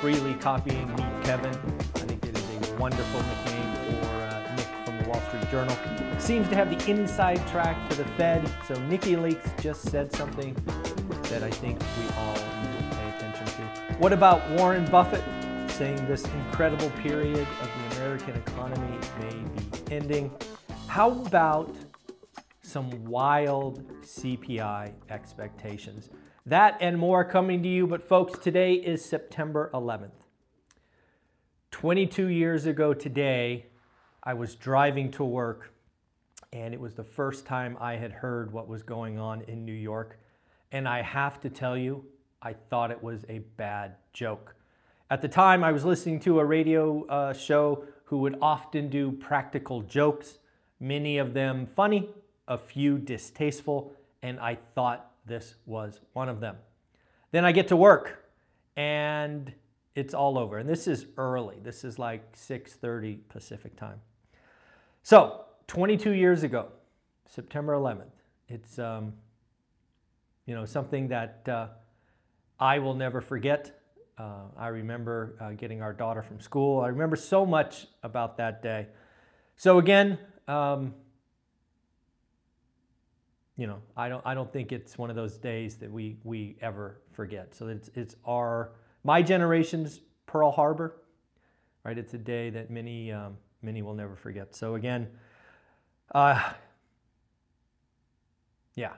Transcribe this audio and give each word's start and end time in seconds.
freely 0.00 0.34
copying 0.34 0.88
Meet 0.94 1.24
Kevin. 1.24 1.52
I 1.96 1.98
think 2.00 2.24
it 2.24 2.38
is 2.38 2.70
a 2.70 2.74
wonderful 2.76 3.20
nickname 3.20 3.74
for 4.00 4.06
uh, 4.06 4.54
Nick 4.54 4.66
from 4.84 4.96
the 5.02 5.08
Wall 5.08 5.20
Street 5.22 5.50
Journal. 5.50 5.76
Seems 6.20 6.48
to 6.50 6.54
have 6.54 6.70
the 6.70 6.90
inside 6.90 7.44
track 7.48 7.76
to 7.90 7.96
the 7.96 8.04
Fed. 8.16 8.48
So 8.68 8.74
Nicky 8.86 9.16
Leaks 9.16 9.50
just 9.60 9.82
said 9.82 10.14
something 10.14 10.54
that 11.24 11.42
I 11.42 11.50
think 11.50 11.80
we 11.80 12.14
all 12.16 12.34
need 12.34 12.78
to 12.78 12.96
pay 12.96 13.08
attention 13.16 13.46
to. 13.46 13.94
What 13.98 14.12
about 14.12 14.48
Warren 14.52 14.88
Buffett 14.88 15.24
saying 15.68 16.06
this 16.06 16.24
incredible 16.24 16.90
period 17.02 17.46
of 17.60 17.68
the 17.90 17.96
American 17.96 18.36
economy 18.36 18.98
may 19.20 19.30
be 19.32 19.94
ending? 19.94 20.30
How 20.86 21.10
about 21.10 21.74
some 22.62 23.04
wild 23.04 23.82
CPI 24.02 24.92
expectations? 25.10 26.10
That 26.48 26.78
and 26.80 26.96
more 26.96 27.26
coming 27.26 27.62
to 27.62 27.68
you, 27.68 27.86
but 27.86 28.02
folks, 28.02 28.38
today 28.38 28.72
is 28.72 29.04
September 29.04 29.70
11th. 29.74 30.24
22 31.72 32.28
years 32.28 32.64
ago 32.64 32.94
today, 32.94 33.66
I 34.22 34.32
was 34.32 34.54
driving 34.54 35.10
to 35.10 35.24
work, 35.24 35.74
and 36.50 36.72
it 36.72 36.80
was 36.80 36.94
the 36.94 37.04
first 37.04 37.44
time 37.44 37.76
I 37.78 37.96
had 37.96 38.12
heard 38.12 38.50
what 38.50 38.66
was 38.66 38.82
going 38.82 39.18
on 39.18 39.42
in 39.42 39.66
New 39.66 39.74
York. 39.74 40.20
And 40.72 40.88
I 40.88 41.02
have 41.02 41.38
to 41.40 41.50
tell 41.50 41.76
you, 41.76 42.02
I 42.40 42.54
thought 42.54 42.90
it 42.90 43.02
was 43.02 43.26
a 43.28 43.40
bad 43.58 43.96
joke. 44.14 44.54
At 45.10 45.20
the 45.20 45.28
time, 45.28 45.62
I 45.62 45.70
was 45.70 45.84
listening 45.84 46.18
to 46.20 46.40
a 46.40 46.44
radio 46.46 47.04
uh, 47.08 47.34
show 47.34 47.84
who 48.04 48.20
would 48.20 48.38
often 48.40 48.88
do 48.88 49.12
practical 49.12 49.82
jokes, 49.82 50.38
many 50.80 51.18
of 51.18 51.34
them 51.34 51.68
funny, 51.76 52.08
a 52.46 52.56
few 52.56 52.96
distasteful, 52.96 53.92
and 54.22 54.40
I 54.40 54.56
thought 54.74 55.07
this 55.28 55.54
was 55.66 56.00
one 56.12 56.28
of 56.28 56.40
them. 56.40 56.56
Then 57.30 57.44
I 57.44 57.52
get 57.52 57.68
to 57.68 57.76
work 57.76 58.24
and 58.76 59.52
it's 59.94 60.14
all 60.14 60.38
over. 60.38 60.58
And 60.58 60.68
this 60.68 60.86
is 60.86 61.06
early. 61.16 61.56
This 61.62 61.84
is 61.84 61.98
like 61.98 62.36
6:30 62.36 63.18
Pacific 63.28 63.76
time. 63.76 64.00
So, 65.02 65.44
22 65.66 66.12
years 66.12 66.42
ago, 66.42 66.68
September 67.26 67.74
11th. 67.74 68.10
It's 68.48 68.78
um, 68.78 69.12
you 70.46 70.54
know 70.54 70.64
something 70.64 71.08
that 71.08 71.46
uh, 71.48 71.68
I 72.58 72.78
will 72.78 72.94
never 72.94 73.20
forget. 73.20 73.80
Uh, 74.16 74.46
I 74.56 74.68
remember 74.68 75.36
uh, 75.40 75.50
getting 75.50 75.82
our 75.82 75.92
daughter 75.92 76.22
from 76.22 76.40
school. 76.40 76.80
I 76.80 76.88
remember 76.88 77.16
so 77.16 77.44
much 77.44 77.86
about 78.02 78.36
that 78.38 78.62
day. 78.62 78.86
So 79.56 79.78
again, 79.78 80.18
um, 80.48 80.94
you 83.58 83.66
know, 83.66 83.82
I 83.96 84.08
don't, 84.08 84.24
I 84.24 84.34
don't 84.34 84.50
think 84.52 84.70
it's 84.70 84.96
one 84.96 85.10
of 85.10 85.16
those 85.16 85.36
days 85.36 85.76
that 85.78 85.90
we, 85.90 86.16
we 86.22 86.56
ever 86.62 87.00
forget. 87.10 87.56
So 87.56 87.66
it's, 87.66 87.90
it's 87.96 88.14
our, 88.24 88.70
my 89.02 89.20
generation's 89.20 90.00
Pearl 90.26 90.52
Harbor, 90.52 91.02
right? 91.84 91.98
It's 91.98 92.14
a 92.14 92.18
day 92.18 92.50
that 92.50 92.70
many, 92.70 93.10
um, 93.10 93.36
many 93.60 93.82
will 93.82 93.94
never 93.94 94.14
forget. 94.14 94.54
So 94.54 94.76
again, 94.76 95.08
uh, 96.14 96.52
yeah. 98.76 98.92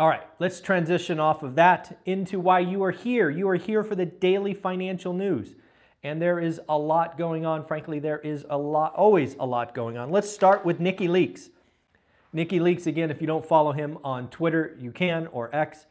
All 0.00 0.08
right, 0.08 0.26
let's 0.40 0.60
transition 0.60 1.20
off 1.20 1.44
of 1.44 1.54
that 1.54 2.00
into 2.04 2.40
why 2.40 2.58
you 2.58 2.82
are 2.82 2.90
here. 2.90 3.30
You 3.30 3.48
are 3.50 3.56
here 3.56 3.84
for 3.84 3.94
the 3.94 4.06
daily 4.06 4.52
financial 4.52 5.12
news. 5.12 5.54
And 6.02 6.20
there 6.20 6.40
is 6.40 6.60
a 6.68 6.76
lot 6.76 7.16
going 7.16 7.46
on. 7.46 7.64
Frankly, 7.64 8.00
there 8.00 8.18
is 8.18 8.44
a 8.50 8.58
lot, 8.58 8.94
always 8.96 9.36
a 9.38 9.46
lot 9.46 9.76
going 9.76 9.96
on. 9.96 10.10
Let's 10.10 10.28
start 10.28 10.64
with 10.64 10.80
Nicky 10.80 11.06
Leaks. 11.06 11.50
Nicky 12.32 12.60
Leaks, 12.60 12.86
again, 12.86 13.10
if 13.10 13.20
you 13.20 13.26
don't 13.26 13.44
follow 13.44 13.72
him 13.72 13.98
on 14.02 14.28
Twitter, 14.28 14.76
you 14.80 14.90
can, 14.90 15.26
or 15.28 15.54
X. 15.54 15.86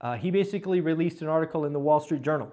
Uh, 0.00 0.16
he 0.16 0.30
basically 0.30 0.80
released 0.80 1.22
an 1.22 1.28
article 1.28 1.64
in 1.64 1.72
the 1.72 1.78
Wall 1.78 2.00
Street 2.00 2.22
Journal 2.22 2.50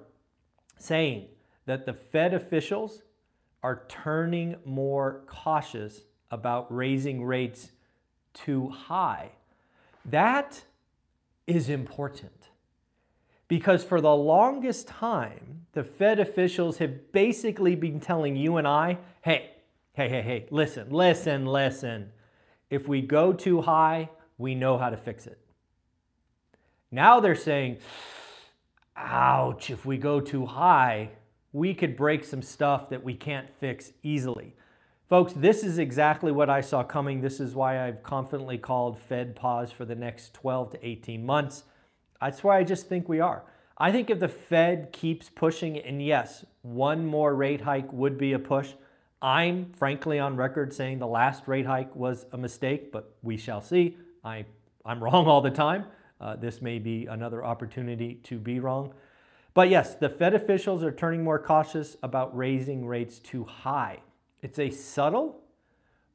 saying 0.77 1.27
that 1.65 1.85
the 1.85 1.93
Fed 1.93 2.33
officials 2.33 3.01
are 3.63 3.83
turning 3.87 4.55
more 4.65 5.21
cautious 5.27 6.01
about 6.31 6.73
raising 6.73 7.23
rates 7.23 7.71
too 8.33 8.69
high. 8.69 9.31
That 10.05 10.63
is 11.47 11.69
important 11.69 12.49
because 13.47 13.83
for 13.83 13.99
the 13.99 14.15
longest 14.15 14.87
time, 14.87 15.65
the 15.73 15.83
Fed 15.83 16.19
officials 16.19 16.77
have 16.77 17.11
basically 17.11 17.75
been 17.75 17.99
telling 17.99 18.35
you 18.35 18.57
and 18.57 18.67
I, 18.67 18.97
hey, 19.21 19.51
hey, 19.93 20.07
hey, 20.07 20.21
hey, 20.21 20.45
listen, 20.51 20.91
listen, 20.91 21.45
listen. 21.45 22.11
If 22.69 22.87
we 22.87 23.01
go 23.01 23.33
too 23.33 23.61
high, 23.61 24.09
we 24.37 24.55
know 24.55 24.77
how 24.77 24.89
to 24.89 24.97
fix 24.97 25.27
it. 25.27 25.39
Now 26.91 27.19
they're 27.19 27.35
saying, 27.35 27.77
ouch, 28.95 29.69
if 29.69 29.85
we 29.85 29.97
go 29.97 30.19
too 30.19 30.45
high, 30.45 31.09
we 31.51 31.73
could 31.73 31.95
break 31.95 32.23
some 32.23 32.41
stuff 32.41 32.89
that 32.89 33.03
we 33.03 33.13
can't 33.13 33.47
fix 33.59 33.91
easily. 34.03 34.55
Folks, 35.07 35.33
this 35.33 35.63
is 35.63 35.79
exactly 35.79 36.31
what 36.31 36.51
I 36.51 36.61
saw 36.61 36.83
coming. 36.83 37.21
This 37.21 37.39
is 37.39 37.55
why 37.55 37.87
I've 37.87 38.03
confidently 38.03 38.59
called 38.59 38.99
Fed 38.99 39.35
pause 39.35 39.71
for 39.71 39.83
the 39.83 39.95
next 39.95 40.35
12 40.35 40.71
to 40.71 40.87
18 40.87 41.25
months. 41.25 41.63
That's 42.21 42.43
why 42.43 42.59
I 42.59 42.63
just 42.63 42.87
think 42.87 43.09
we 43.09 43.19
are. 43.19 43.43
I 43.77 43.91
think 43.91 44.09
if 44.09 44.19
the 44.19 44.27
Fed 44.27 44.91
keeps 44.91 45.29
pushing, 45.29 45.79
and 45.79 46.05
yes, 46.05 46.45
one 46.61 47.05
more 47.05 47.33
rate 47.33 47.61
hike 47.61 47.91
would 47.91 48.17
be 48.17 48.33
a 48.33 48.39
push, 48.39 48.73
I'm 49.21 49.71
frankly 49.73 50.19
on 50.19 50.35
record 50.37 50.73
saying 50.73 50.99
the 50.99 51.07
last 51.07 51.47
rate 51.47 51.65
hike 51.65 51.93
was 51.95 52.25
a 52.31 52.37
mistake, 52.37 52.91
but 52.91 53.15
we 53.21 53.37
shall 53.37 53.61
see. 53.61 53.97
I, 54.23 54.45
I'm 54.85 55.03
wrong 55.03 55.27
all 55.27 55.41
the 55.41 55.51
time. 55.51 55.85
Uh, 56.21 56.35
this 56.35 56.61
may 56.61 56.79
be 56.79 57.05
another 57.05 57.43
opportunity 57.43 58.15
to 58.23 58.37
be 58.37 58.59
wrong. 58.59 58.93
But 59.53 59.69
yes, 59.69 59.95
the 59.95 60.09
Fed 60.09 60.33
officials 60.33 60.83
are 60.83 60.91
turning 60.91 61.23
more 61.23 61.39
cautious 61.39 61.97
about 62.03 62.35
raising 62.35 62.85
rates 62.85 63.19
too 63.19 63.43
high. 63.43 63.99
It's 64.41 64.59
a 64.59 64.69
subtle 64.69 65.41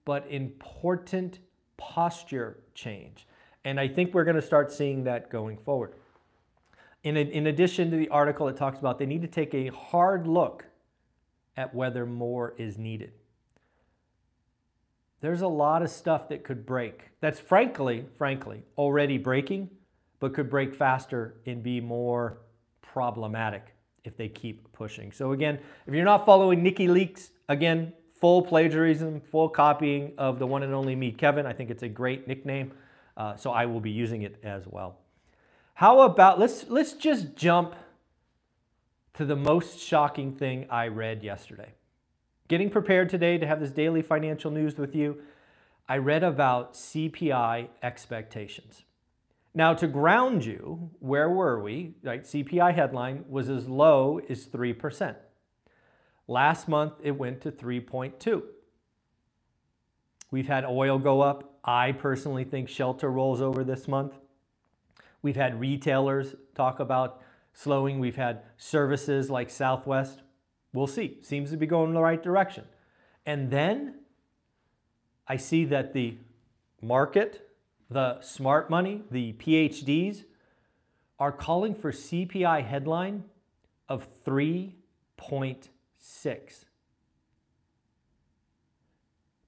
but 0.04 0.26
important 0.30 1.40
posture 1.76 2.58
change. 2.74 3.26
And 3.64 3.80
I 3.80 3.88
think 3.88 4.14
we're 4.14 4.24
going 4.24 4.36
to 4.36 4.42
start 4.42 4.70
seeing 4.70 5.04
that 5.04 5.30
going 5.30 5.56
forward. 5.58 5.94
In, 7.02 7.16
in 7.16 7.46
addition 7.48 7.90
to 7.90 7.96
the 7.96 8.08
article, 8.08 8.48
it 8.48 8.56
talks 8.56 8.78
about 8.78 8.98
they 8.98 9.06
need 9.06 9.22
to 9.22 9.28
take 9.28 9.54
a 9.54 9.68
hard 9.68 10.26
look 10.26 10.64
at 11.56 11.74
whether 11.74 12.06
more 12.06 12.54
is 12.58 12.78
needed. 12.78 13.12
There's 15.20 15.40
a 15.40 15.48
lot 15.48 15.82
of 15.82 15.90
stuff 15.90 16.28
that 16.28 16.44
could 16.44 16.66
break. 16.66 17.10
That's 17.20 17.40
frankly, 17.40 18.04
frankly, 18.18 18.62
already 18.76 19.16
breaking, 19.16 19.70
but 20.20 20.34
could 20.34 20.50
break 20.50 20.74
faster 20.74 21.36
and 21.46 21.62
be 21.62 21.80
more 21.80 22.38
problematic 22.82 23.74
if 24.04 24.16
they 24.16 24.28
keep 24.28 24.70
pushing. 24.72 25.12
So 25.12 25.32
again, 25.32 25.58
if 25.86 25.94
you're 25.94 26.04
not 26.04 26.26
following 26.26 26.62
Nicky 26.62 26.88
Leaks, 26.88 27.30
again, 27.48 27.92
full 28.20 28.42
plagiarism, 28.42 29.20
full 29.20 29.48
copying 29.48 30.12
of 30.18 30.38
the 30.38 30.46
one 30.46 30.62
and 30.62 30.72
only 30.74 30.94
Meet 30.94 31.18
Kevin. 31.18 31.46
I 31.46 31.52
think 31.52 31.70
it's 31.70 31.82
a 31.82 31.88
great 31.88 32.28
nickname, 32.28 32.72
uh, 33.16 33.36
so 33.36 33.50
I 33.50 33.66
will 33.66 33.80
be 33.80 33.90
using 33.90 34.22
it 34.22 34.36
as 34.42 34.66
well. 34.66 34.98
How 35.74 36.00
about 36.02 36.38
let's 36.38 36.68
let's 36.68 36.92
just 36.92 37.34
jump 37.34 37.74
to 39.14 39.24
the 39.24 39.36
most 39.36 39.78
shocking 39.78 40.32
thing 40.32 40.66
I 40.68 40.88
read 40.88 41.22
yesterday. 41.22 41.72
Getting 42.48 42.68
prepared 42.68 43.08
today 43.08 43.38
to 43.38 43.46
have 43.46 43.60
this 43.60 43.70
daily 43.70 44.02
financial 44.02 44.50
news 44.50 44.76
with 44.76 44.94
you, 44.94 45.22
I 45.88 45.98
read 45.98 46.22
about 46.22 46.74
CPI 46.74 47.68
expectations. 47.82 48.84
Now, 49.54 49.72
to 49.74 49.86
ground 49.86 50.44
you, 50.44 50.90
where 50.98 51.30
were 51.30 51.60
we? 51.60 51.94
Right, 52.02 52.24
CPI 52.24 52.74
headline 52.74 53.24
was 53.28 53.48
as 53.48 53.68
low 53.68 54.20
as 54.28 54.46
3%. 54.46 55.14
Last 56.26 56.68
month, 56.68 56.94
it 57.02 57.12
went 57.12 57.40
to 57.42 57.52
3.2. 57.52 58.42
We've 60.30 60.48
had 60.48 60.64
oil 60.64 60.98
go 60.98 61.20
up. 61.20 61.58
I 61.64 61.92
personally 61.92 62.44
think 62.44 62.68
shelter 62.68 63.10
rolls 63.10 63.40
over 63.40 63.62
this 63.62 63.86
month. 63.86 64.14
We've 65.22 65.36
had 65.36 65.60
retailers 65.60 66.34
talk 66.54 66.80
about 66.80 67.22
slowing. 67.54 67.98
We've 67.98 68.16
had 68.16 68.42
services 68.58 69.30
like 69.30 69.48
Southwest. 69.48 70.20
We'll 70.74 70.86
see. 70.86 71.18
Seems 71.22 71.50
to 71.52 71.56
be 71.56 71.66
going 71.66 71.88
in 71.88 71.94
the 71.94 72.02
right 72.02 72.22
direction. 72.22 72.64
And 73.24 73.50
then 73.50 74.00
I 75.26 75.38
see 75.38 75.64
that 75.66 75.94
the 75.94 76.18
market, 76.82 77.48
the 77.88 78.20
smart 78.20 78.68
money, 78.68 79.02
the 79.10 79.32
PhDs 79.34 80.24
are 81.18 81.32
calling 81.32 81.74
for 81.74 81.92
CPI 81.92 82.66
headline 82.66 83.24
of 83.88 84.06
3.6. 84.24 84.74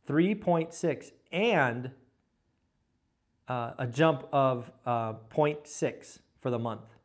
3.6 0.08 1.10
and 1.32 1.90
uh, 3.48 3.72
a 3.78 3.86
jump 3.86 4.28
of 4.32 4.70
uh, 4.84 5.14
0.6 5.34 6.18
for 6.40 6.50
the 6.50 6.58
month. 6.58 6.95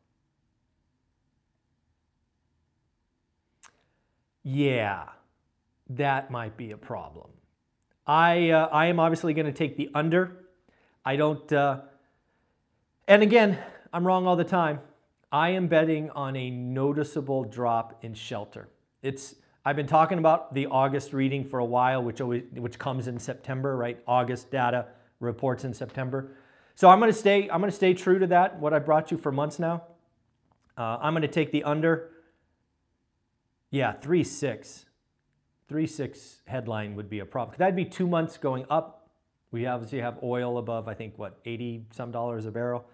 Yeah, 4.42 5.04
that 5.90 6.30
might 6.30 6.56
be 6.56 6.72
a 6.72 6.76
problem. 6.76 7.30
I, 8.06 8.50
uh, 8.50 8.68
I 8.72 8.86
am 8.86 8.98
obviously 8.98 9.34
going 9.34 9.46
to 9.46 9.52
take 9.52 9.76
the 9.76 9.90
under. 9.94 10.46
I 11.04 11.16
don't, 11.16 11.52
uh, 11.52 11.80
and 13.06 13.22
again, 13.22 13.58
I'm 13.92 14.06
wrong 14.06 14.26
all 14.26 14.36
the 14.36 14.44
time. 14.44 14.80
I 15.30 15.50
am 15.50 15.68
betting 15.68 16.10
on 16.10 16.36
a 16.36 16.50
noticeable 16.50 17.44
drop 17.44 18.04
in 18.04 18.14
shelter. 18.14 18.68
It's, 19.02 19.36
I've 19.64 19.76
been 19.76 19.86
talking 19.86 20.18
about 20.18 20.54
the 20.54 20.66
August 20.66 21.12
reading 21.12 21.44
for 21.44 21.58
a 21.58 21.64
while, 21.64 22.02
which, 22.02 22.20
always, 22.20 22.42
which 22.54 22.78
comes 22.78 23.06
in 23.06 23.18
September, 23.18 23.76
right? 23.76 24.02
August 24.06 24.50
data 24.50 24.86
reports 25.20 25.64
in 25.64 25.72
September. 25.72 26.32
So 26.74 26.88
I'm 26.88 26.98
going 26.98 27.12
to 27.12 27.18
stay. 27.18 27.48
I'm 27.50 27.60
going 27.60 27.70
to 27.70 27.76
stay 27.76 27.94
true 27.94 28.18
to 28.18 28.26
that. 28.28 28.58
What 28.58 28.74
I 28.74 28.78
brought 28.78 29.10
you 29.10 29.16
for 29.16 29.30
months 29.30 29.58
now. 29.58 29.84
Uh, 30.76 30.98
I'm 31.00 31.12
going 31.12 31.22
to 31.22 31.28
take 31.28 31.52
the 31.52 31.64
under. 31.64 32.10
Yeah, 33.72 33.92
three 33.92 34.22
six, 34.22 34.84
three 35.66 35.86
six 35.86 36.42
headline 36.46 36.94
would 36.94 37.08
be 37.08 37.20
a 37.20 37.24
problem. 37.24 37.56
That'd 37.58 37.74
be 37.74 37.86
two 37.86 38.06
months 38.06 38.36
going 38.36 38.66
up. 38.68 39.08
We 39.50 39.66
obviously 39.66 40.00
have 40.00 40.18
oil 40.22 40.58
above. 40.58 40.88
I 40.88 40.94
think 40.94 41.18
what 41.18 41.40
80 41.46 41.86
some 41.90 42.12
dollars 42.12 42.44
a 42.44 42.50
barrel. 42.50 42.84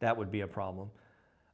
That 0.00 0.16
would 0.16 0.32
be 0.32 0.40
a 0.40 0.46
problem. 0.48 0.90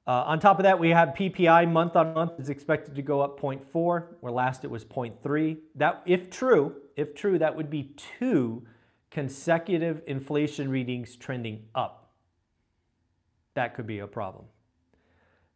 Uh, 0.06 0.24
on 0.26 0.40
top 0.40 0.58
of 0.58 0.62
that, 0.62 0.78
we 0.78 0.88
have 0.90 1.10
PPI 1.10 1.70
month 1.70 1.94
on 1.94 2.14
month 2.14 2.40
is 2.40 2.48
expected 2.48 2.94
to 2.96 3.02
go 3.02 3.20
up 3.20 3.38
0.4, 3.38 4.04
where 4.20 4.32
last 4.32 4.64
it 4.64 4.70
was 4.70 4.82
0.3. 4.82 5.58
That, 5.74 6.02
if 6.06 6.30
true, 6.30 6.74
if 6.96 7.14
true, 7.14 7.38
that 7.38 7.54
would 7.54 7.68
be 7.68 7.94
two 8.18 8.66
consecutive 9.10 10.02
inflation 10.06 10.70
readings 10.70 11.16
trending 11.16 11.64
up. 11.74 12.12
That 13.54 13.74
could 13.74 13.86
be 13.86 13.98
a 13.98 14.06
problem. 14.06 14.46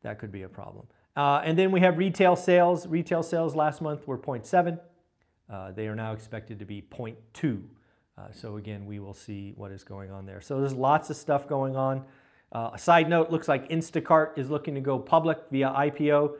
That 0.03 0.19
could 0.19 0.31
be 0.31 0.43
a 0.43 0.49
problem. 0.49 0.87
Uh, 1.16 1.43
and 1.44 1.58
then 1.58 1.70
we 1.70 1.81
have 1.81 1.99
retail 1.99 2.37
sales. 2.37 2.87
Retail 2.87 3.22
sales 3.22 3.55
last 3.55 3.81
month 3.81 4.06
were 4.06 4.19
0.7. 4.19 4.78
Uh, 5.49 5.72
they 5.72 5.87
are 5.87 5.94
now 5.94 6.12
expected 6.12 6.58
to 6.58 6.64
be 6.64 6.82
0.2. 6.82 7.62
Uh, 8.16 8.22
so 8.32 8.56
again, 8.56 8.87
we 8.87 8.99
will 8.99 9.14
see 9.14 9.52
what 9.56 9.70
is 9.70 9.84
going 9.84 10.11
on 10.11 10.26
there. 10.26 10.40
So 10.40 10.61
there's 10.61 10.72
lots 10.72 11.11
of 11.11 11.16
stuff 11.16 11.46
going 11.46 11.76
on. 11.76 12.05
Uh, 12.52 12.70
a 12.75 12.78
side 12.78 13.08
note, 13.08 13.31
looks 13.31 13.49
like 13.49 13.69
Instacart 13.69 14.38
is 14.38 14.50
looking 14.50 14.75
to 14.75 14.81
go 14.81 14.99
public 14.99 15.38
via 15.50 15.70
IPO. 15.70 16.37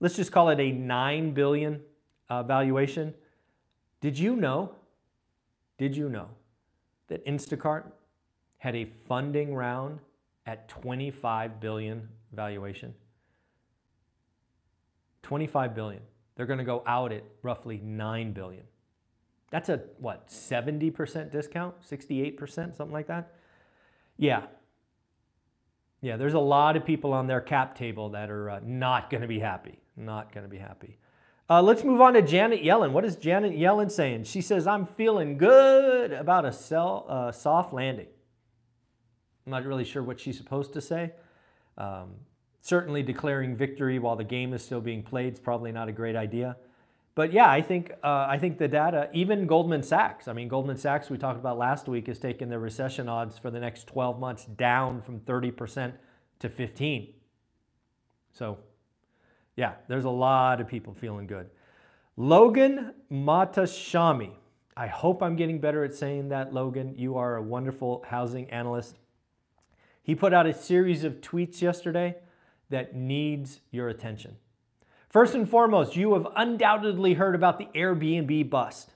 Let's 0.00 0.16
just 0.16 0.32
call 0.32 0.50
it 0.50 0.60
a 0.60 0.70
9 0.72 1.32
billion 1.32 1.80
uh, 2.28 2.42
valuation. 2.42 3.14
Did 4.00 4.18
you 4.18 4.36
know? 4.36 4.74
Did 5.78 5.96
you 5.96 6.08
know 6.08 6.28
that 7.08 7.24
Instacart 7.26 7.84
had 8.58 8.74
a 8.74 8.86
funding 9.06 9.54
round 9.54 9.98
at 10.46 10.68
25 10.68 11.60
billion 11.60 12.08
valuation. 12.32 12.94
25 15.24 15.74
billion. 15.74 16.02
They're 16.36 16.46
going 16.46 16.58
to 16.58 16.64
go 16.64 16.82
out 16.86 17.12
at 17.12 17.24
roughly 17.42 17.80
9 17.82 18.32
billion. 18.32 18.64
That's 19.50 19.68
a 19.68 19.82
what, 19.98 20.28
70% 20.28 21.30
discount? 21.30 21.74
68%, 21.88 22.76
something 22.76 22.92
like 22.92 23.06
that? 23.08 23.32
Yeah. 24.16 24.42
Yeah, 26.00 26.16
there's 26.16 26.34
a 26.34 26.40
lot 26.40 26.76
of 26.76 26.84
people 26.84 27.12
on 27.12 27.26
their 27.26 27.40
cap 27.40 27.76
table 27.76 28.10
that 28.10 28.30
are 28.30 28.50
uh, 28.50 28.60
not 28.64 29.10
going 29.10 29.22
to 29.22 29.28
be 29.28 29.38
happy. 29.38 29.78
Not 29.96 30.32
going 30.32 30.44
to 30.44 30.50
be 30.50 30.58
happy. 30.58 30.98
Uh, 31.48 31.62
let's 31.62 31.84
move 31.84 32.00
on 32.00 32.14
to 32.14 32.22
Janet 32.22 32.62
Yellen. 32.62 32.92
What 32.92 33.04
is 33.04 33.16
Janet 33.16 33.52
Yellen 33.52 33.90
saying? 33.90 34.24
She 34.24 34.40
says, 34.40 34.66
I'm 34.66 34.86
feeling 34.86 35.36
good 35.38 36.12
about 36.12 36.44
a 36.44 36.52
sell, 36.52 37.06
uh, 37.08 37.32
soft 37.32 37.72
landing. 37.72 38.06
I'm 39.46 39.50
not 39.52 39.64
really 39.64 39.84
sure 39.84 40.02
what 40.02 40.18
she's 40.18 40.36
supposed 40.36 40.72
to 40.72 40.80
say. 40.80 41.12
Um, 41.76 42.14
certainly 42.64 43.02
declaring 43.02 43.54
victory 43.54 43.98
while 43.98 44.16
the 44.16 44.24
game 44.24 44.54
is 44.54 44.64
still 44.64 44.80
being 44.80 45.02
played 45.02 45.34
is 45.34 45.38
probably 45.38 45.70
not 45.70 45.86
a 45.86 45.92
great 45.92 46.16
idea. 46.16 46.56
But 47.14 47.30
yeah, 47.30 47.48
I 47.48 47.60
think, 47.60 47.92
uh, 48.02 48.26
I 48.26 48.38
think 48.38 48.56
the 48.56 48.66
data, 48.66 49.10
even 49.12 49.46
Goldman 49.46 49.82
Sachs, 49.82 50.28
I 50.28 50.32
mean, 50.32 50.48
Goldman 50.48 50.78
Sachs, 50.78 51.10
we 51.10 51.18
talked 51.18 51.38
about 51.38 51.58
last 51.58 51.88
week, 51.88 52.06
has 52.06 52.18
taken 52.18 52.48
their 52.48 52.58
recession 52.58 53.06
odds 53.06 53.38
for 53.38 53.50
the 53.50 53.60
next 53.60 53.86
12 53.86 54.18
months 54.18 54.46
down 54.46 55.02
from 55.02 55.20
30% 55.20 55.92
to 56.38 56.48
15. 56.48 57.12
So 58.32 58.56
yeah, 59.56 59.74
there's 59.86 60.06
a 60.06 60.10
lot 60.10 60.62
of 60.62 60.66
people 60.66 60.94
feeling 60.94 61.26
good. 61.26 61.50
Logan 62.16 62.94
Mohtashami. 63.12 64.32
I 64.74 64.86
hope 64.86 65.22
I'm 65.22 65.36
getting 65.36 65.60
better 65.60 65.84
at 65.84 65.92
saying 65.92 66.30
that, 66.30 66.54
Logan. 66.54 66.94
You 66.96 67.18
are 67.18 67.36
a 67.36 67.42
wonderful 67.42 68.06
housing 68.08 68.48
analyst. 68.48 68.96
He 70.02 70.14
put 70.14 70.32
out 70.32 70.46
a 70.46 70.54
series 70.54 71.04
of 71.04 71.20
tweets 71.20 71.60
yesterday 71.60 72.16
that 72.70 72.94
needs 72.94 73.60
your 73.70 73.88
attention. 73.88 74.36
First 75.08 75.34
and 75.34 75.48
foremost, 75.48 75.94
you 75.96 76.14
have 76.14 76.26
undoubtedly 76.34 77.14
heard 77.14 77.34
about 77.34 77.58
the 77.58 77.68
Airbnb 77.74 78.50
bust. 78.50 78.90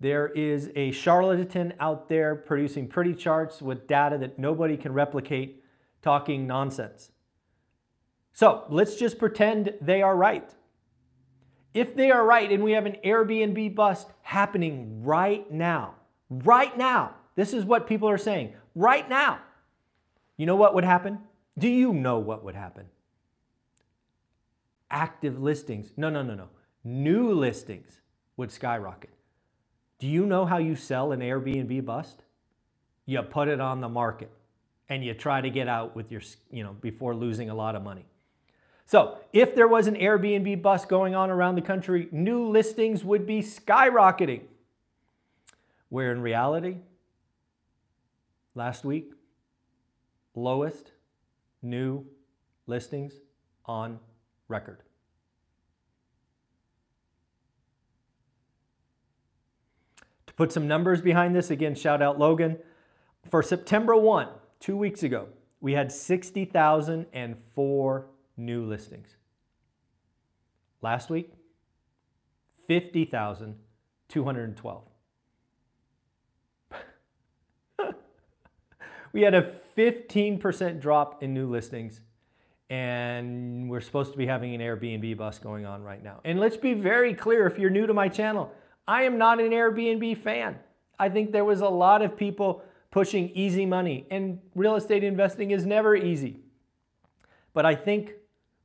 There 0.00 0.28
is 0.28 0.70
a 0.74 0.92
charlatan 0.92 1.74
out 1.78 2.08
there 2.08 2.34
producing 2.34 2.88
pretty 2.88 3.14
charts 3.14 3.60
with 3.60 3.86
data 3.86 4.16
that 4.18 4.38
nobody 4.38 4.78
can 4.78 4.94
replicate, 4.94 5.62
talking 6.00 6.46
nonsense. 6.46 7.10
So 8.32 8.64
let's 8.70 8.96
just 8.96 9.18
pretend 9.18 9.74
they 9.82 10.00
are 10.00 10.16
right. 10.16 10.48
If 11.74 11.94
they 11.94 12.10
are 12.10 12.24
right 12.24 12.50
and 12.50 12.64
we 12.64 12.72
have 12.72 12.86
an 12.86 12.96
Airbnb 13.04 13.74
bust 13.74 14.08
happening 14.22 15.02
right 15.04 15.50
now, 15.50 15.96
right 16.30 16.76
now, 16.78 17.14
this 17.34 17.52
is 17.52 17.64
what 17.64 17.86
people 17.86 18.08
are 18.08 18.18
saying, 18.18 18.54
right 18.74 19.08
now, 19.08 19.40
you 20.38 20.46
know 20.46 20.56
what 20.56 20.74
would 20.74 20.84
happen? 20.84 21.18
Do 21.58 21.68
you 21.68 21.92
know 21.92 22.18
what 22.18 22.44
would 22.44 22.54
happen? 22.54 22.86
Active 24.90 25.40
listings, 25.40 25.92
no, 25.96 26.10
no, 26.10 26.22
no, 26.22 26.34
no. 26.34 26.48
New 26.82 27.32
listings 27.32 28.00
would 28.36 28.50
skyrocket. 28.50 29.10
Do 29.98 30.06
you 30.06 30.24
know 30.26 30.46
how 30.46 30.58
you 30.58 30.74
sell 30.74 31.12
an 31.12 31.20
Airbnb 31.20 31.84
bust? 31.84 32.22
You 33.06 33.20
put 33.22 33.48
it 33.48 33.60
on 33.60 33.80
the 33.80 33.88
market 33.88 34.30
and 34.88 35.04
you 35.04 35.14
try 35.14 35.40
to 35.40 35.50
get 35.50 35.68
out 35.68 35.94
with 35.94 36.10
your, 36.10 36.22
you 36.50 36.64
know, 36.64 36.72
before 36.80 37.14
losing 37.14 37.50
a 37.50 37.54
lot 37.54 37.76
of 37.76 37.82
money. 37.82 38.06
So 38.86 39.18
if 39.32 39.54
there 39.54 39.68
was 39.68 39.86
an 39.86 39.94
Airbnb 39.94 40.62
bust 40.62 40.88
going 40.88 41.14
on 41.14 41.30
around 41.30 41.54
the 41.54 41.62
country, 41.62 42.08
new 42.10 42.48
listings 42.48 43.04
would 43.04 43.26
be 43.26 43.40
skyrocketing. 43.40 44.42
Where 45.90 46.10
in 46.10 46.20
reality, 46.20 46.78
last 48.54 48.84
week, 48.84 49.12
lowest 50.34 50.92
new 51.62 52.04
listings 52.66 53.14
on 53.66 54.00
record. 54.48 54.82
To 60.26 60.34
put 60.34 60.52
some 60.52 60.68
numbers 60.68 61.00
behind 61.00 61.34
this, 61.34 61.50
again, 61.50 61.74
shout 61.74 62.02
out 62.02 62.18
Logan. 62.18 62.58
For 63.30 63.42
September 63.42 63.96
1, 63.96 64.28
two 64.60 64.76
weeks 64.76 65.02
ago, 65.02 65.28
we 65.60 65.72
had 65.72 65.90
60,004 65.92 68.06
new 68.36 68.64
listings. 68.64 69.16
Last 70.82 71.10
week, 71.10 71.32
50,212. 72.66 74.89
We 79.12 79.22
had 79.22 79.34
a 79.34 79.52
15% 79.76 80.80
drop 80.80 81.22
in 81.22 81.34
new 81.34 81.48
listings, 81.48 82.00
and 82.68 83.68
we're 83.68 83.80
supposed 83.80 84.12
to 84.12 84.18
be 84.18 84.26
having 84.26 84.54
an 84.54 84.60
Airbnb 84.60 85.16
bust 85.16 85.42
going 85.42 85.66
on 85.66 85.82
right 85.82 86.02
now. 86.02 86.20
And 86.24 86.38
let's 86.38 86.56
be 86.56 86.74
very 86.74 87.14
clear 87.14 87.46
if 87.46 87.58
you're 87.58 87.70
new 87.70 87.86
to 87.86 87.94
my 87.94 88.08
channel, 88.08 88.52
I 88.86 89.02
am 89.02 89.18
not 89.18 89.40
an 89.40 89.50
Airbnb 89.50 90.18
fan. 90.18 90.58
I 90.98 91.08
think 91.08 91.32
there 91.32 91.44
was 91.44 91.60
a 91.60 91.68
lot 91.68 92.02
of 92.02 92.16
people 92.16 92.62
pushing 92.90 93.30
easy 93.30 93.66
money, 93.66 94.06
and 94.10 94.40
real 94.54 94.76
estate 94.76 95.04
investing 95.04 95.50
is 95.50 95.64
never 95.64 95.96
easy. 95.96 96.40
But 97.52 97.66
I 97.66 97.74
think 97.74 98.12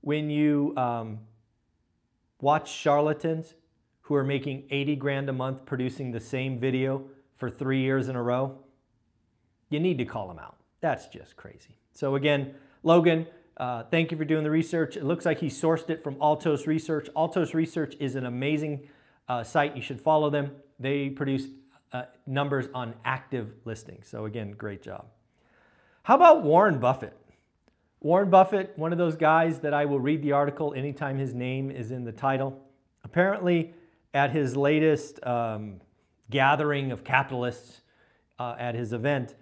when 0.02 0.30
you 0.30 0.74
um, 0.78 1.20
watch 2.42 2.72
charlatans 2.72 3.56
who 4.02 4.16
are 4.16 4.24
making 4.24 4.64
80 4.70 4.96
grand 4.98 5.30
a 5.30 5.34
month 5.34 5.66
producing 5.66 6.12
the 6.12 6.20
same 6.20 6.60
video 6.60 7.06
for 7.36 7.50
three 7.50 7.82
years 7.82 8.08
in 8.08 8.16
a 8.16 8.22
row, 8.22 8.60
you 9.76 9.80
need 9.82 9.98
to 9.98 10.06
call 10.06 10.28
them 10.28 10.40
out. 10.40 10.56
That's 10.80 11.08
just 11.08 11.36
crazy. 11.36 11.78
So 11.92 12.16
again, 12.16 12.56
Logan, 12.84 13.28
uh, 13.58 13.84
thank 13.84 14.12
you 14.12 14.18
for 14.18 14.26
doing 14.26 14.44
the 14.44 14.52
research. 14.52 14.96
It 14.96 15.04
looks 15.04 15.26
like 15.26 15.40
he 15.40 15.48
sourced 15.48 15.90
it 15.90 16.04
from 16.04 16.16
Altos 16.22 16.66
Research. 16.66 17.10
Altos 17.16 17.54
Research 17.54 17.96
is 18.00 18.16
an 18.16 18.26
amazing 18.26 18.88
uh, 19.28 19.44
site. 19.44 19.76
You 19.76 19.82
should 19.82 20.00
follow 20.00 20.30
them. 20.30 20.52
They 20.80 21.10
produce 21.10 21.48
uh, 21.92 22.04
numbers 22.26 22.68
on 22.74 22.94
active 23.04 23.54
listings. 23.66 24.08
So 24.08 24.26
again, 24.26 24.52
great 24.52 24.82
job. 24.82 25.06
How 26.04 26.16
about 26.16 26.44
Warren 26.44 26.80
Buffett? 26.80 27.18
Warren 28.00 28.30
Buffett, 28.30 28.74
one 28.78 28.92
of 28.92 28.98
those 28.98 29.16
guys 29.16 29.60
that 29.60 29.74
I 29.74 29.86
will 29.86 30.00
read 30.00 30.22
the 30.22 30.32
article 30.32 30.74
anytime 30.74 31.18
his 31.18 31.34
name 31.34 31.72
is 31.72 31.92
in 31.92 32.04
the 32.04 32.12
title. 32.12 32.62
Apparently, 33.04 33.74
at 34.14 34.32
his 34.32 34.56
latest 34.56 35.26
um, 35.26 35.82
gathering 36.30 36.92
of 36.92 37.04
capitalists 37.04 37.82
uh, 38.38 38.56
at 38.60 38.76
his 38.76 38.94
event, 38.94 39.36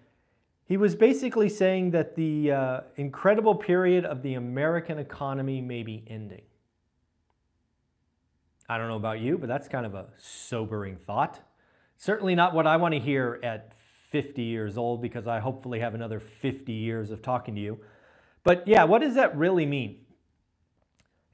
he 0.73 0.77
was 0.77 0.95
basically 0.95 1.49
saying 1.49 1.91
that 1.91 2.15
the 2.15 2.51
uh, 2.51 2.79
incredible 2.95 3.53
period 3.53 4.05
of 4.05 4.23
the 4.23 4.33
American 4.33 4.97
economy 4.97 5.61
may 5.61 5.83
be 5.83 6.03
ending. 6.07 6.41
I 8.67 8.79
don't 8.79 8.87
know 8.87 8.95
about 8.95 9.19
you, 9.19 9.37
but 9.37 9.47
that's 9.47 9.67
kind 9.67 9.85
of 9.85 9.93
a 9.93 10.07
sobering 10.17 10.95
thought. 10.95 11.39
Certainly 11.97 12.33
not 12.33 12.55
what 12.55 12.65
I 12.65 12.77
want 12.77 12.95
to 12.95 12.99
hear 12.99 13.39
at 13.43 13.71
50 14.09 14.41
years 14.41 14.75
old 14.75 14.99
because 14.99 15.27
I 15.27 15.39
hopefully 15.39 15.79
have 15.79 15.93
another 15.93 16.19
50 16.19 16.73
years 16.73 17.11
of 17.11 17.21
talking 17.21 17.53
to 17.53 17.61
you. 17.61 17.79
But 18.43 18.67
yeah, 18.67 18.83
what 18.85 19.01
does 19.01 19.13
that 19.13 19.37
really 19.37 19.67
mean? 19.67 19.99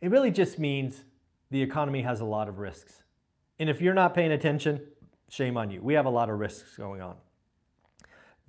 It 0.02 0.12
really 0.12 0.32
just 0.32 0.60
means 0.60 1.06
the 1.50 1.62
economy 1.62 2.02
has 2.02 2.20
a 2.20 2.26
lot 2.26 2.50
of 2.50 2.60
risks. 2.60 3.04
And 3.58 3.70
if 3.70 3.80
you're 3.80 3.94
not 3.94 4.14
paying 4.14 4.34
attention, 4.34 4.82
shame 5.30 5.56
on 5.56 5.72
you. 5.72 5.82
We 5.82 5.94
have 5.94 6.08
a 6.08 6.10
lot 6.10 6.30
of 6.30 6.38
risks 6.40 6.76
going 6.76 7.02
on. 7.02 7.16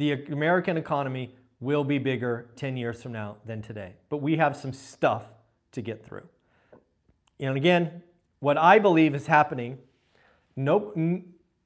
The 0.01 0.13
American 0.13 0.79
economy 0.79 1.35
will 1.61 1.85
be 1.85 1.99
bigger 1.99 2.49
10 2.57 2.79
years 2.79 3.03
from 3.03 3.13
now 3.13 3.37
than 3.45 3.61
today, 3.61 3.97
but 4.09 4.23
we 4.23 4.39
have 4.39 4.57
some 4.57 4.73
stuff 4.73 5.27
to 5.73 5.83
get 5.83 6.07
through. 6.07 6.27
And 7.39 7.55
again, 7.55 8.03
what 8.39 8.57
I 8.57 8.79
believe 8.79 9.15
is 9.15 9.27
happening, 9.27 9.77
nope, 10.57 10.97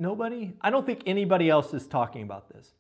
nobody, 0.01 0.53
I 0.61 0.71
don't 0.71 0.85
think 0.85 1.03
anybody 1.07 1.49
else 1.49 1.73
is 1.73 1.87
talking 1.87 2.25
about 2.25 2.49
this. 2.49 2.75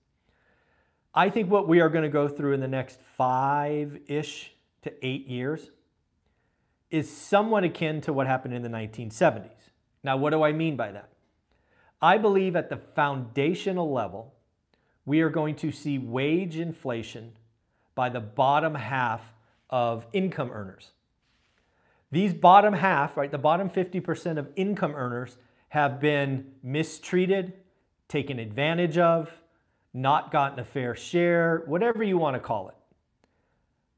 I 1.15 1.31
think 1.31 1.49
what 1.49 1.69
we 1.69 1.79
are 1.79 1.89
going 1.89 2.03
to 2.03 2.09
go 2.09 2.27
through 2.27 2.55
in 2.55 2.61
the 2.61 2.67
next 2.67 3.01
five 3.17 4.01
ish 4.09 4.51
to 4.83 5.07
eight 5.07 5.29
years 5.29 5.71
is 6.91 7.09
somewhat 7.09 7.63
akin 7.63 8.01
to 8.01 8.13
what 8.13 8.27
happened 8.27 8.55
in 8.55 8.63
the 8.63 8.69
1970s. 8.69 9.53
Now, 10.03 10.17
what 10.17 10.31
do 10.31 10.43
I 10.43 10.51
mean 10.51 10.75
by 10.75 10.91
that? 10.91 11.11
I 12.03 12.19
believe 12.19 12.57
at 12.57 12.71
the 12.71 12.77
foundational 12.77 13.93
level, 13.93 14.34
we 15.07 15.21
are 15.21 15.31
going 15.31 15.55
to 15.57 15.71
see 15.71 15.99
wage 15.99 16.57
inflation 16.57 17.33
by 17.95 18.09
the 18.09 18.21
bottom 18.21 18.75
half 18.75 19.33
of 19.71 20.07
income 20.13 20.51
earners. 20.51 20.91
These 22.11 22.33
bottom 22.35 22.75
half, 22.75 23.17
right, 23.17 23.31
the 23.31 23.39
bottom 23.39 23.69
50% 23.69 24.39
of 24.39 24.49
income 24.57 24.95
earners 24.95 25.37
have 25.71 26.01
been 26.01 26.53
mistreated, 26.63 27.55
taken 28.09 28.39
advantage 28.39 28.99
of, 28.99 29.31
not 29.93 30.31
gotten 30.31 30.59
a 30.59 30.65
fair 30.65 30.95
share, 30.95 31.63
whatever 31.67 32.03
you 32.03 32.19
want 32.19 32.35
to 32.35 32.41
call 32.41 32.69
it, 32.69 32.75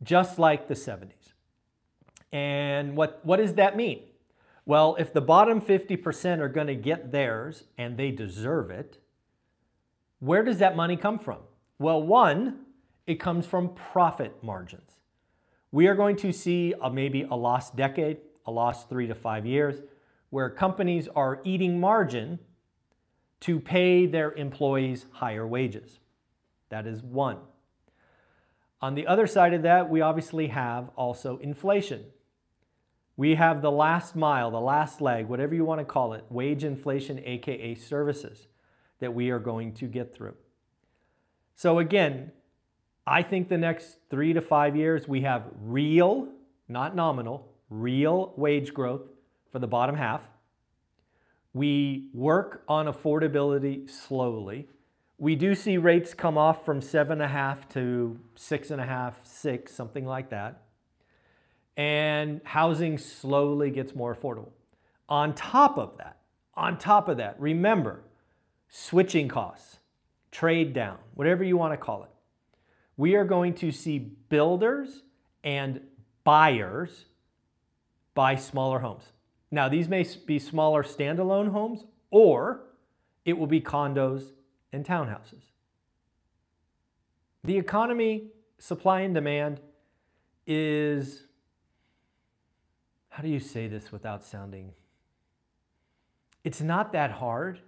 just 0.02 0.38
like 0.38 0.68
the 0.68 0.74
70s. 0.74 1.32
And 2.32 2.96
what, 2.96 3.20
what 3.22 3.36
does 3.36 3.54
that 3.54 3.76
mean? 3.76 4.00
Well, 4.64 4.96
if 4.98 5.12
the 5.12 5.20
bottom 5.20 5.60
50% 5.60 6.38
are 6.38 6.48
going 6.48 6.66
to 6.66 6.74
get 6.74 7.12
theirs 7.12 7.64
and 7.78 7.96
they 7.96 8.10
deserve 8.10 8.70
it, 8.70 8.98
where 10.20 10.42
does 10.42 10.58
that 10.58 10.76
money 10.76 10.96
come 10.96 11.18
from? 11.18 11.38
Well, 11.78 12.02
one, 12.02 12.60
it 13.06 13.16
comes 13.16 13.46
from 13.46 13.74
profit 13.74 14.42
margins. 14.42 14.98
We 15.72 15.88
are 15.88 15.94
going 15.94 16.16
to 16.16 16.32
see 16.32 16.74
a, 16.80 16.90
maybe 16.90 17.22
a 17.22 17.34
lost 17.34 17.76
decade, 17.76 18.18
a 18.46 18.50
lost 18.50 18.88
three 18.88 19.06
to 19.06 19.14
five 19.14 19.44
years, 19.46 19.82
where 20.30 20.48
companies 20.48 21.08
are 21.14 21.40
eating 21.44 21.78
margin 21.78 22.38
to 23.40 23.60
pay 23.60 24.06
their 24.06 24.32
employees 24.32 25.06
higher 25.12 25.46
wages. 25.46 25.98
That 26.70 26.86
is 26.86 27.02
one. 27.02 27.38
On 28.80 28.94
the 28.94 29.06
other 29.06 29.26
side 29.26 29.54
of 29.54 29.62
that, 29.62 29.88
we 29.88 30.00
obviously 30.00 30.48
have 30.48 30.90
also 30.96 31.38
inflation. 31.38 32.04
We 33.16 33.34
have 33.36 33.62
the 33.62 33.70
last 33.70 34.14
mile, 34.14 34.50
the 34.50 34.60
last 34.60 35.00
leg, 35.00 35.26
whatever 35.26 35.54
you 35.54 35.64
want 35.64 35.80
to 35.80 35.84
call 35.84 36.12
it, 36.12 36.24
wage 36.28 36.64
inflation, 36.64 37.20
AKA 37.24 37.74
services, 37.76 38.48
that 39.00 39.14
we 39.14 39.30
are 39.30 39.38
going 39.38 39.72
to 39.74 39.86
get 39.86 40.14
through. 40.14 40.34
So, 41.54 41.78
again, 41.78 42.32
I 43.06 43.22
think 43.22 43.48
the 43.48 43.58
next 43.58 43.98
three 44.10 44.32
to 44.32 44.40
five 44.40 44.76
years, 44.76 45.06
we 45.06 45.22
have 45.22 45.44
real, 45.62 46.28
not 46.68 46.96
nominal, 46.96 47.52
real 47.70 48.32
wage 48.36 48.74
growth 48.74 49.02
for 49.52 49.58
the 49.58 49.66
bottom 49.66 49.96
half. 49.96 50.22
We 51.54 52.08
work 52.12 52.62
on 52.68 52.86
affordability 52.86 53.88
slowly. 53.88 54.68
We 55.18 55.34
do 55.36 55.54
see 55.54 55.78
rates 55.78 56.12
come 56.12 56.36
off 56.36 56.66
from 56.66 56.82
seven 56.82 57.12
and 57.12 57.22
a 57.22 57.28
half 57.28 57.68
to 57.70 58.18
six 58.34 58.70
and 58.70 58.80
a 58.80 58.84
half, 58.84 59.20
six, 59.22 59.72
something 59.72 60.04
like 60.04 60.30
that. 60.30 60.62
And 61.76 62.40
housing 62.44 62.98
slowly 62.98 63.70
gets 63.70 63.94
more 63.94 64.14
affordable. 64.14 64.50
On 65.08 65.34
top 65.34 65.78
of 65.78 65.96
that, 65.98 66.18
on 66.54 66.76
top 66.76 67.08
of 67.08 67.18
that, 67.18 67.40
remember 67.40 68.02
switching 68.68 69.28
costs, 69.28 69.78
trade 70.30 70.72
down, 70.72 70.98
whatever 71.14 71.44
you 71.44 71.56
want 71.56 71.72
to 71.72 71.76
call 71.76 72.04
it. 72.04 72.10
We 72.96 73.14
are 73.14 73.24
going 73.24 73.54
to 73.54 73.70
see 73.70 73.98
builders 73.98 75.02
and 75.44 75.80
buyers 76.24 77.04
buy 78.14 78.36
smaller 78.36 78.78
homes. 78.80 79.04
Now, 79.50 79.68
these 79.68 79.88
may 79.88 80.06
be 80.26 80.38
smaller 80.38 80.82
standalone 80.82 81.52
homes, 81.52 81.84
or 82.10 82.62
it 83.24 83.38
will 83.38 83.46
be 83.46 83.60
condos 83.60 84.24
and 84.72 84.84
townhouses. 84.84 85.42
The 87.44 87.56
economy, 87.56 88.28
supply 88.58 89.00
and 89.02 89.14
demand, 89.14 89.60
is 90.46 91.22
how 93.10 93.22
do 93.22 93.28
you 93.28 93.40
say 93.40 93.68
this 93.68 93.92
without 93.92 94.24
sounding? 94.24 94.72
It's 96.44 96.60
not 96.60 96.92
that 96.92 97.12
hard, 97.12 97.60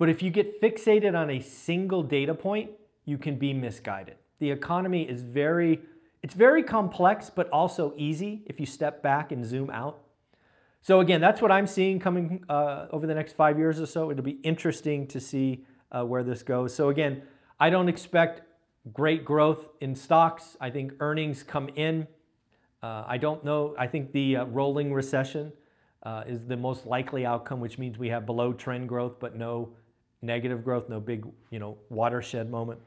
but 0.00 0.08
if 0.08 0.22
you 0.22 0.30
get 0.30 0.62
fixated 0.62 1.14
on 1.14 1.28
a 1.28 1.40
single 1.40 2.02
data 2.02 2.34
point, 2.34 2.70
you 3.04 3.18
can 3.18 3.36
be 3.36 3.52
misguided. 3.52 4.14
The 4.38 4.50
economy 4.50 5.02
is 5.02 5.22
very, 5.22 5.78
it's 6.22 6.32
very 6.32 6.62
complex, 6.62 7.28
but 7.28 7.50
also 7.50 7.92
easy 7.98 8.42
if 8.46 8.58
you 8.58 8.64
step 8.64 9.02
back 9.02 9.30
and 9.30 9.44
zoom 9.44 9.68
out. 9.68 9.98
So 10.80 11.00
again, 11.00 11.20
that's 11.20 11.42
what 11.42 11.52
I'm 11.52 11.66
seeing 11.66 12.00
coming 12.00 12.42
uh, 12.48 12.86
over 12.90 13.06
the 13.06 13.14
next 13.14 13.34
five 13.34 13.58
years 13.58 13.78
or 13.78 13.84
so. 13.84 14.10
It'll 14.10 14.24
be 14.24 14.40
interesting 14.42 15.06
to 15.08 15.20
see 15.20 15.66
uh, 15.92 16.02
where 16.04 16.22
this 16.22 16.42
goes. 16.42 16.74
So 16.74 16.88
again, 16.88 17.22
I 17.60 17.68
don't 17.68 17.90
expect 17.90 18.40
great 18.94 19.22
growth 19.22 19.68
in 19.82 19.94
stocks. 19.94 20.56
I 20.62 20.70
think 20.70 20.94
earnings 21.00 21.42
come 21.42 21.68
in. 21.76 22.06
Uh, 22.82 23.04
I 23.06 23.18
don't 23.18 23.44
know. 23.44 23.74
I 23.78 23.86
think 23.86 24.12
the 24.12 24.38
uh, 24.38 24.44
rolling 24.46 24.94
recession 24.94 25.52
uh, 26.04 26.24
is 26.26 26.46
the 26.46 26.56
most 26.56 26.86
likely 26.86 27.26
outcome, 27.26 27.60
which 27.60 27.76
means 27.76 27.98
we 27.98 28.08
have 28.08 28.24
below 28.24 28.54
trend 28.54 28.88
growth, 28.88 29.20
but 29.20 29.36
no 29.36 29.74
negative 30.22 30.64
growth, 30.64 30.88
no 30.88 31.00
big, 31.00 31.26
you 31.50 31.58
know, 31.58 31.76
watershed 31.88 32.50
moment. 32.50 32.80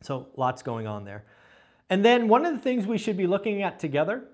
So 0.00 0.28
lots 0.36 0.62
going 0.62 0.86
on 0.86 1.04
there. 1.04 1.24
And 1.90 2.04
then 2.04 2.28
one 2.28 2.46
of 2.46 2.54
the 2.54 2.60
things 2.60 2.86
we 2.86 2.98
should 2.98 3.16
be 3.16 3.26
looking 3.26 3.62
at 3.62 3.78
together 3.78 4.24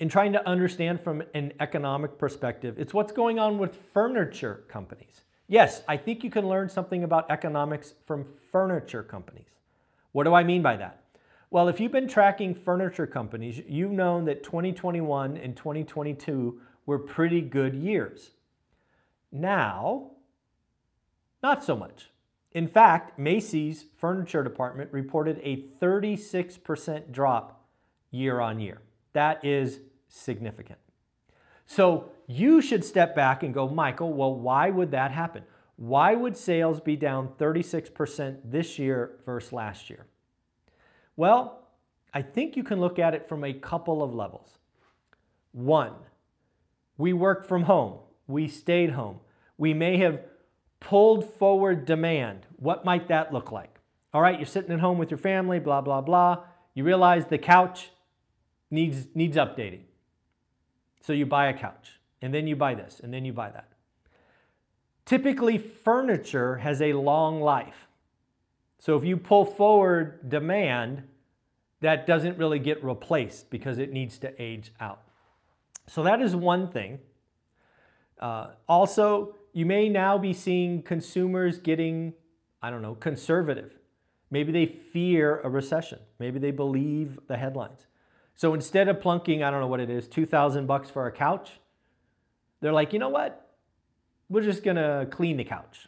in 0.00 0.08
trying 0.08 0.32
to 0.32 0.48
understand 0.48 1.00
from 1.00 1.22
an 1.34 1.52
economic 1.60 2.18
perspective, 2.18 2.78
it's 2.78 2.94
what's 2.94 3.12
going 3.12 3.38
on 3.38 3.58
with 3.58 3.74
furniture 3.74 4.64
companies. 4.68 5.22
Yes, 5.48 5.82
I 5.86 5.96
think 5.96 6.24
you 6.24 6.30
can 6.30 6.48
learn 6.48 6.68
something 6.68 7.04
about 7.04 7.30
economics 7.30 7.94
from 8.06 8.26
furniture 8.50 9.02
companies. 9.02 9.48
What 10.12 10.24
do 10.24 10.34
I 10.34 10.44
mean 10.44 10.62
by 10.62 10.76
that? 10.76 11.00
Well, 11.50 11.68
if 11.68 11.78
you've 11.78 11.92
been 11.92 12.08
tracking 12.08 12.54
furniture 12.54 13.06
companies, 13.06 13.60
you've 13.68 13.92
known 13.92 14.24
that 14.24 14.42
2021 14.42 15.36
and 15.36 15.56
2022 15.56 16.60
were 16.86 16.98
pretty 16.98 17.40
good 17.40 17.74
years. 17.74 18.30
Now, 19.30 20.10
not 21.44 21.62
so 21.62 21.76
much. 21.76 22.10
In 22.52 22.66
fact, 22.66 23.18
Macy's 23.18 23.84
furniture 23.98 24.42
department 24.42 24.90
reported 24.92 25.38
a 25.42 25.66
36% 25.78 27.12
drop 27.12 27.68
year 28.10 28.40
on 28.40 28.58
year. 28.58 28.80
That 29.12 29.44
is 29.44 29.80
significant. 30.08 30.78
So 31.66 32.10
you 32.26 32.62
should 32.62 32.82
step 32.82 33.14
back 33.14 33.42
and 33.42 33.52
go, 33.52 33.68
Michael, 33.68 34.14
well, 34.14 34.34
why 34.34 34.70
would 34.70 34.90
that 34.92 35.10
happen? 35.10 35.42
Why 35.76 36.14
would 36.14 36.34
sales 36.34 36.80
be 36.80 36.96
down 36.96 37.28
36% 37.38 38.38
this 38.44 38.78
year 38.78 39.16
versus 39.26 39.52
last 39.52 39.90
year? 39.90 40.06
Well, 41.14 41.68
I 42.14 42.22
think 42.22 42.56
you 42.56 42.62
can 42.62 42.80
look 42.80 42.98
at 42.98 43.12
it 43.12 43.28
from 43.28 43.44
a 43.44 43.52
couple 43.52 44.02
of 44.02 44.14
levels. 44.14 44.56
One, 45.52 45.92
we 46.96 47.12
worked 47.12 47.44
from 47.46 47.64
home, 47.64 47.98
we 48.26 48.48
stayed 48.48 48.90
home. 48.90 49.18
We 49.58 49.74
may 49.74 49.98
have 49.98 50.20
pulled 50.80 51.24
forward 51.34 51.84
demand. 51.84 52.46
What 52.56 52.84
might 52.84 53.08
that 53.08 53.32
look 53.32 53.52
like? 53.52 53.78
All 54.12 54.20
right, 54.20 54.38
you're 54.38 54.46
sitting 54.46 54.72
at 54.72 54.80
home 54.80 54.98
with 54.98 55.10
your 55.10 55.18
family, 55.18 55.58
blah, 55.58 55.80
blah, 55.80 56.00
blah. 56.00 56.44
You 56.74 56.84
realize 56.84 57.26
the 57.26 57.38
couch 57.38 57.90
needs, 58.70 59.08
needs 59.14 59.36
updating. 59.36 59.82
So 61.00 61.12
you 61.12 61.26
buy 61.26 61.48
a 61.48 61.58
couch, 61.58 62.00
and 62.22 62.32
then 62.32 62.46
you 62.46 62.56
buy 62.56 62.74
this, 62.74 63.00
and 63.02 63.12
then 63.12 63.24
you 63.24 63.32
buy 63.32 63.50
that. 63.50 63.68
Typically, 65.04 65.58
furniture 65.58 66.56
has 66.56 66.80
a 66.80 66.92
long 66.94 67.40
life. 67.40 67.88
So 68.78 68.96
if 68.96 69.04
you 69.04 69.16
pull 69.16 69.44
forward 69.44 70.28
demand, 70.28 71.04
that 71.80 72.06
doesn't 72.06 72.38
really 72.38 72.58
get 72.58 72.82
replaced 72.82 73.50
because 73.50 73.78
it 73.78 73.92
needs 73.92 74.18
to 74.18 74.42
age 74.42 74.72
out. 74.80 75.02
So 75.86 76.02
that 76.04 76.22
is 76.22 76.34
one 76.34 76.68
thing. 76.68 77.00
Uh, 78.18 78.52
also, 78.68 79.34
you 79.54 79.64
may 79.64 79.88
now 79.88 80.18
be 80.18 80.32
seeing 80.32 80.82
consumers 80.82 81.58
getting, 81.58 82.12
I 82.60 82.70
don't 82.70 82.82
know, 82.82 82.96
conservative. 82.96 83.72
Maybe 84.30 84.52
they 84.52 84.66
fear 84.66 85.40
a 85.40 85.48
recession. 85.48 86.00
Maybe 86.18 86.40
they 86.40 86.50
believe 86.50 87.20
the 87.28 87.36
headlines. 87.36 87.86
So 88.34 88.52
instead 88.52 88.88
of 88.88 89.00
plunking, 89.00 89.44
I 89.44 89.50
don't 89.50 89.60
know 89.60 89.68
what 89.68 89.78
it 89.78 89.88
is, 89.88 90.08
2000 90.08 90.66
bucks 90.66 90.90
for 90.90 91.06
a 91.06 91.12
couch, 91.12 91.52
they're 92.60 92.72
like, 92.72 92.92
you 92.92 92.98
know 92.98 93.10
what? 93.10 93.54
We're 94.28 94.42
just 94.42 94.64
going 94.64 94.76
to 94.76 95.06
clean 95.10 95.36
the 95.36 95.44
couch. 95.44 95.86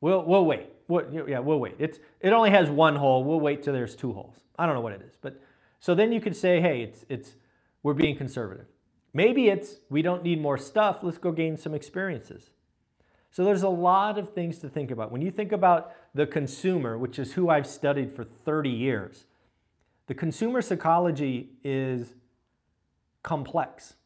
We'll, 0.00 0.24
we'll 0.24 0.44
wait. 0.44 0.66
We'll, 0.88 1.28
yeah, 1.28 1.38
we'll 1.38 1.60
wait. 1.60 1.76
It's, 1.78 1.98
it 2.20 2.32
only 2.32 2.50
has 2.50 2.68
one 2.68 2.96
hole. 2.96 3.22
We'll 3.22 3.40
wait 3.40 3.62
till 3.62 3.72
there's 3.72 3.94
two 3.94 4.12
holes. 4.12 4.34
I 4.58 4.66
don't 4.66 4.74
know 4.74 4.80
what 4.80 4.94
it 4.94 5.02
is. 5.02 5.14
But 5.20 5.40
so 5.78 5.94
then 5.94 6.10
you 6.10 6.20
could 6.20 6.34
say, 6.34 6.60
hey, 6.60 6.82
it's, 6.82 7.04
it's, 7.08 7.36
we're 7.84 7.94
being 7.94 8.16
conservative. 8.16 8.66
Maybe 9.14 9.48
it's 9.48 9.76
we 9.88 10.02
don't 10.02 10.24
need 10.24 10.40
more 10.40 10.58
stuff, 10.58 10.98
let's 11.02 11.18
go 11.18 11.30
gain 11.30 11.56
some 11.56 11.72
experiences. 11.72 12.50
So 13.36 13.44
there's 13.44 13.64
a 13.64 13.68
lot 13.68 14.16
of 14.16 14.32
things 14.32 14.60
to 14.60 14.68
think 14.70 14.90
about. 14.90 15.12
When 15.12 15.20
you 15.20 15.30
think 15.30 15.52
about 15.52 15.92
the 16.14 16.26
consumer, 16.26 16.96
which 16.96 17.18
is 17.18 17.34
who 17.34 17.50
I've 17.50 17.66
studied 17.66 18.16
for 18.16 18.24
30 18.24 18.70
years, 18.70 19.26
the 20.06 20.14
consumer 20.14 20.62
psychology 20.62 21.50
is 21.62 22.14
complex. 23.22 23.96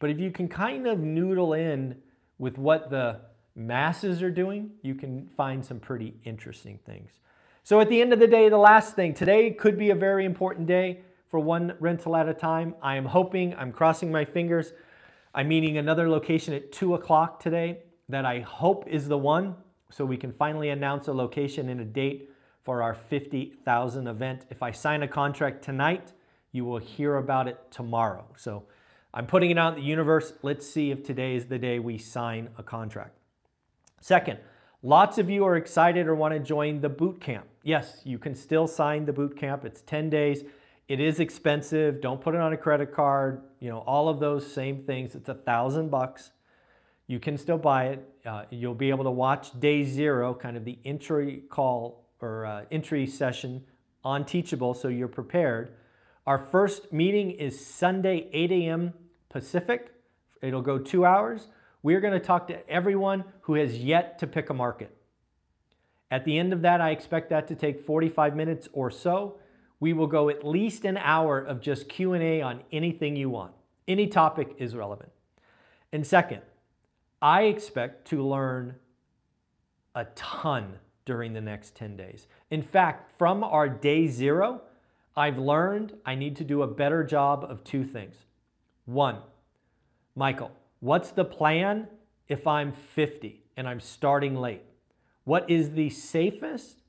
But 0.00 0.10
if 0.10 0.18
you 0.18 0.32
can 0.32 0.48
kind 0.48 0.88
of 0.88 0.98
noodle 0.98 1.52
in 1.52 1.98
with 2.40 2.58
what 2.58 2.90
the 2.90 3.20
masses 3.54 4.24
are 4.24 4.30
doing, 4.30 4.72
you 4.82 4.96
can 4.96 5.28
find 5.36 5.64
some 5.64 5.78
pretty 5.78 6.14
interesting 6.24 6.80
things. 6.84 7.12
So 7.62 7.78
at 7.80 7.88
the 7.88 8.00
end 8.00 8.12
of 8.12 8.18
the 8.18 8.26
day, 8.26 8.48
the 8.48 8.58
last 8.58 8.96
thing, 8.96 9.14
today 9.14 9.52
could 9.52 9.78
be 9.78 9.90
a 9.90 9.94
very 9.94 10.24
important 10.24 10.66
day 10.66 11.02
for 11.28 11.38
one 11.38 11.76
rental 11.78 12.16
at 12.16 12.28
a 12.28 12.34
time. 12.34 12.74
I 12.82 12.96
am 12.96 13.04
hoping, 13.04 13.54
I'm 13.54 13.70
crossing 13.70 14.10
my 14.10 14.24
fingers. 14.24 14.72
I'm 15.32 15.46
meeting 15.46 15.78
another 15.78 16.08
location 16.08 16.54
at 16.54 16.72
2 16.72 16.94
o'clock 16.94 17.38
today 17.38 17.82
that 18.10 18.24
I 18.24 18.40
hope 18.40 18.86
is 18.86 19.08
the 19.08 19.18
one 19.18 19.56
so 19.90 20.04
we 20.04 20.16
can 20.16 20.32
finally 20.32 20.70
announce 20.70 21.08
a 21.08 21.12
location 21.12 21.68
and 21.68 21.80
a 21.80 21.84
date 21.84 22.30
for 22.62 22.82
our 22.82 22.94
50,000 22.94 24.06
event. 24.06 24.46
If 24.50 24.62
I 24.62 24.70
sign 24.70 25.02
a 25.02 25.08
contract 25.08 25.64
tonight, 25.64 26.12
you 26.52 26.64
will 26.64 26.78
hear 26.78 27.16
about 27.16 27.48
it 27.48 27.58
tomorrow. 27.70 28.24
So 28.36 28.64
I'm 29.14 29.26
putting 29.26 29.50
it 29.50 29.58
out 29.58 29.74
in 29.74 29.80
the 29.80 29.86
universe. 29.86 30.32
Let's 30.42 30.68
see 30.68 30.90
if 30.90 31.02
today 31.02 31.34
is 31.34 31.46
the 31.46 31.58
day 31.58 31.78
we 31.78 31.98
sign 31.98 32.50
a 32.58 32.62
contract. 32.62 33.16
Second, 34.00 34.38
lots 34.82 35.18
of 35.18 35.28
you 35.28 35.44
are 35.44 35.56
excited 35.56 36.06
or 36.06 36.14
want 36.14 36.34
to 36.34 36.40
join 36.40 36.80
the 36.80 36.88
boot 36.88 37.20
camp. 37.20 37.46
Yes, 37.62 38.00
you 38.04 38.18
can 38.18 38.34
still 38.34 38.66
sign 38.66 39.04
the 39.04 39.12
boot 39.12 39.36
camp. 39.36 39.64
It's 39.64 39.82
10 39.82 40.10
days. 40.10 40.44
It 40.88 41.00
is 41.00 41.20
expensive. 41.20 42.00
Don't 42.00 42.20
put 42.20 42.34
it 42.34 42.40
on 42.40 42.52
a 42.52 42.56
credit 42.56 42.92
card. 42.92 43.42
You 43.60 43.70
know, 43.70 43.78
all 43.78 44.08
of 44.08 44.20
those 44.20 44.50
same 44.50 44.82
things. 44.84 45.14
It's 45.14 45.28
a 45.28 45.34
thousand 45.34 45.90
bucks. 45.90 46.32
You 47.10 47.18
can 47.18 47.36
still 47.36 47.58
buy 47.58 47.86
it. 47.86 48.08
Uh, 48.24 48.44
you'll 48.50 48.72
be 48.72 48.90
able 48.90 49.02
to 49.02 49.10
watch 49.10 49.58
day 49.58 49.82
zero, 49.82 50.32
kind 50.32 50.56
of 50.56 50.64
the 50.64 50.78
entry 50.84 51.42
call 51.50 52.06
or 52.20 52.46
uh, 52.46 52.64
entry 52.70 53.04
session 53.04 53.64
on 54.04 54.24
Teachable 54.24 54.74
so 54.74 54.86
you're 54.86 55.08
prepared. 55.08 55.72
Our 56.24 56.38
first 56.38 56.92
meeting 56.92 57.32
is 57.32 57.66
Sunday, 57.66 58.28
8 58.32 58.52
a.m. 58.52 58.94
Pacific. 59.28 59.92
It'll 60.40 60.62
go 60.62 60.78
two 60.78 61.04
hours. 61.04 61.48
We're 61.82 61.98
going 62.00 62.12
to 62.12 62.20
talk 62.20 62.46
to 62.46 62.70
everyone 62.70 63.24
who 63.40 63.54
has 63.54 63.76
yet 63.76 64.20
to 64.20 64.28
pick 64.28 64.48
a 64.48 64.54
market. 64.54 64.96
At 66.12 66.24
the 66.24 66.38
end 66.38 66.52
of 66.52 66.62
that, 66.62 66.80
I 66.80 66.90
expect 66.90 67.30
that 67.30 67.48
to 67.48 67.56
take 67.56 67.84
45 67.84 68.36
minutes 68.36 68.68
or 68.72 68.88
so 68.88 69.40
we 69.80 69.94
will 69.94 70.06
go 70.06 70.28
at 70.28 70.46
least 70.46 70.84
an 70.84 70.96
hour 70.98 71.40
of 71.40 71.60
just 71.60 71.88
Q&A 71.88 72.40
on 72.40 72.60
anything 72.70 73.16
you 73.16 73.30
want. 73.30 73.52
Any 73.88 74.06
topic 74.06 74.54
is 74.58 74.76
relevant. 74.76 75.10
And 75.92 76.06
second, 76.06 76.42
I 77.22 77.42
expect 77.42 78.06
to 78.08 78.26
learn 78.26 78.76
a 79.94 80.04
ton 80.14 80.78
during 81.04 81.32
the 81.32 81.40
next 81.40 81.74
10 81.74 81.96
days. 81.96 82.26
In 82.50 82.62
fact, 82.62 83.10
from 83.18 83.42
our 83.44 83.68
day 83.68 84.06
zero, 84.06 84.62
I've 85.16 85.38
learned 85.38 85.94
I 86.06 86.14
need 86.14 86.36
to 86.36 86.44
do 86.44 86.62
a 86.62 86.66
better 86.66 87.04
job 87.04 87.44
of 87.48 87.64
two 87.64 87.84
things. 87.84 88.14
One, 88.86 89.18
Michael, 90.14 90.52
what's 90.80 91.10
the 91.10 91.24
plan 91.24 91.88
if 92.28 92.46
I'm 92.46 92.72
50 92.72 93.42
and 93.56 93.68
I'm 93.68 93.80
starting 93.80 94.36
late? 94.36 94.62
What 95.24 95.50
is 95.50 95.72
the 95.72 95.90
safest 95.90 96.80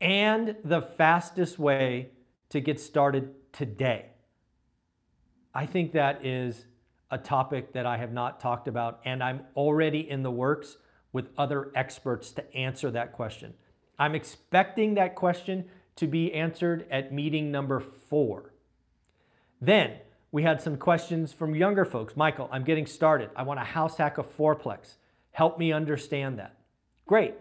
and 0.00 0.56
the 0.64 0.82
fastest 0.82 1.58
way 1.58 2.10
to 2.50 2.60
get 2.60 2.80
started 2.80 3.34
today? 3.52 4.06
I 5.54 5.66
think 5.66 5.92
that 5.92 6.24
is 6.24 6.64
a 7.10 7.18
topic 7.18 7.72
that 7.72 7.86
I 7.86 7.96
have 7.96 8.12
not 8.12 8.40
talked 8.40 8.68
about, 8.68 9.00
and 9.04 9.22
I'm 9.22 9.40
already 9.56 10.08
in 10.08 10.22
the 10.22 10.30
works 10.30 10.76
with 11.12 11.30
other 11.38 11.70
experts 11.74 12.30
to 12.32 12.54
answer 12.54 12.90
that 12.90 13.12
question. 13.12 13.54
I'm 13.98 14.14
expecting 14.14 14.94
that 14.94 15.14
question 15.14 15.64
to 15.96 16.06
be 16.06 16.32
answered 16.32 16.86
at 16.90 17.12
meeting 17.12 17.50
number 17.50 17.80
four. 17.80 18.52
Then 19.60 19.94
we 20.30 20.42
had 20.42 20.60
some 20.60 20.76
questions 20.76 21.32
from 21.32 21.54
younger 21.54 21.84
folks. 21.84 22.16
Michael, 22.16 22.48
I'm 22.52 22.62
getting 22.62 22.86
started. 22.86 23.30
I 23.34 23.42
want 23.42 23.58
a 23.58 23.64
house 23.64 23.96
hack 23.96 24.18
a 24.18 24.22
fourplex. 24.22 24.96
Help 25.32 25.58
me 25.58 25.72
understand 25.72 26.38
that. 26.38 26.56
Great. 27.06 27.34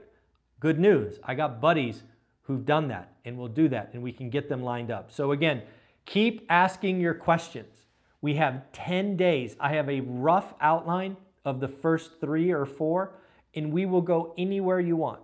Good 0.60 0.80
news. 0.80 1.20
I 1.24 1.36
got 1.36 1.62
buddies 1.62 2.04
who've 2.44 2.66
done 2.66 2.88
that 2.88 3.14
and 3.26 3.38
will 3.38 3.50
do 3.50 3.68
that, 3.70 3.92
and 3.94 4.02
we 4.02 4.14
can 4.14 4.30
get 4.30 4.48
them 4.50 4.64
lined 4.64 4.90
up. 4.90 5.12
So, 5.12 5.34
again, 5.34 5.62
keep 6.06 6.46
asking 6.50 7.02
your 7.02 7.14
questions. 7.14 7.87
We 8.22 8.36
have 8.36 8.72
10 8.72 9.16
days. 9.16 9.56
I 9.60 9.74
have 9.74 9.90
a 9.90 10.02
rough 10.02 10.54
outline 10.60 11.18
of 11.46 11.60
the 11.60 11.68
first 11.68 12.20
three 12.20 12.52
or 12.52 12.66
four, 12.66 13.14
and 13.56 13.72
we 13.72 13.86
will 13.86 14.02
go 14.02 14.34
anywhere 14.38 14.80
you 14.80 14.96
want 14.96 15.22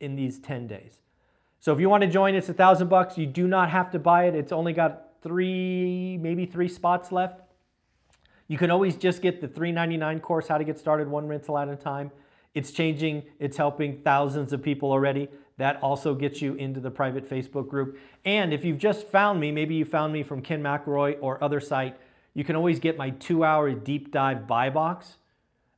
in 0.00 0.16
these 0.16 0.38
10 0.38 0.66
days. 0.66 0.98
So 1.60 1.72
if 1.72 1.78
you 1.78 1.88
want 1.88 2.02
to 2.02 2.08
join, 2.08 2.34
it's 2.34 2.48
a 2.48 2.54
thousand 2.54 2.88
bucks. 2.88 3.16
You 3.16 3.26
do 3.26 3.46
not 3.46 3.70
have 3.70 3.90
to 3.92 3.98
buy 3.98 4.24
it. 4.26 4.34
It's 4.34 4.50
only 4.50 4.72
got 4.72 5.12
three, 5.22 6.18
maybe 6.20 6.44
three 6.44 6.68
spots 6.68 7.12
left. 7.12 7.40
You 8.48 8.58
can 8.58 8.70
always 8.70 8.96
just 8.96 9.22
get 9.22 9.40
the 9.40 9.48
399 9.48 10.20
course, 10.20 10.48
How 10.48 10.58
to 10.58 10.64
Get 10.64 10.78
Started 10.78 11.08
One 11.08 11.28
Rental 11.28 11.56
at 11.56 11.68
a 11.68 11.76
Time. 11.76 12.10
It's 12.54 12.70
changing, 12.70 13.22
it's 13.38 13.56
helping 13.56 14.02
thousands 14.02 14.52
of 14.52 14.62
people 14.62 14.90
already. 14.90 15.28
That 15.56 15.80
also 15.82 16.14
gets 16.14 16.42
you 16.42 16.54
into 16.54 16.80
the 16.80 16.90
private 16.90 17.28
Facebook 17.28 17.68
group. 17.68 17.98
And 18.24 18.52
if 18.52 18.64
you've 18.64 18.78
just 18.78 19.06
found 19.06 19.40
me, 19.40 19.52
maybe 19.52 19.74
you 19.74 19.84
found 19.84 20.12
me 20.12 20.22
from 20.22 20.42
Ken 20.42 20.62
McElroy 20.62 21.16
or 21.20 21.42
other 21.42 21.60
site, 21.60 21.96
you 22.34 22.44
can 22.44 22.56
always 22.56 22.80
get 22.80 22.96
my 22.96 23.10
two 23.10 23.44
hour 23.44 23.72
deep 23.72 24.12
dive 24.12 24.46
buy 24.46 24.70
box. 24.70 25.16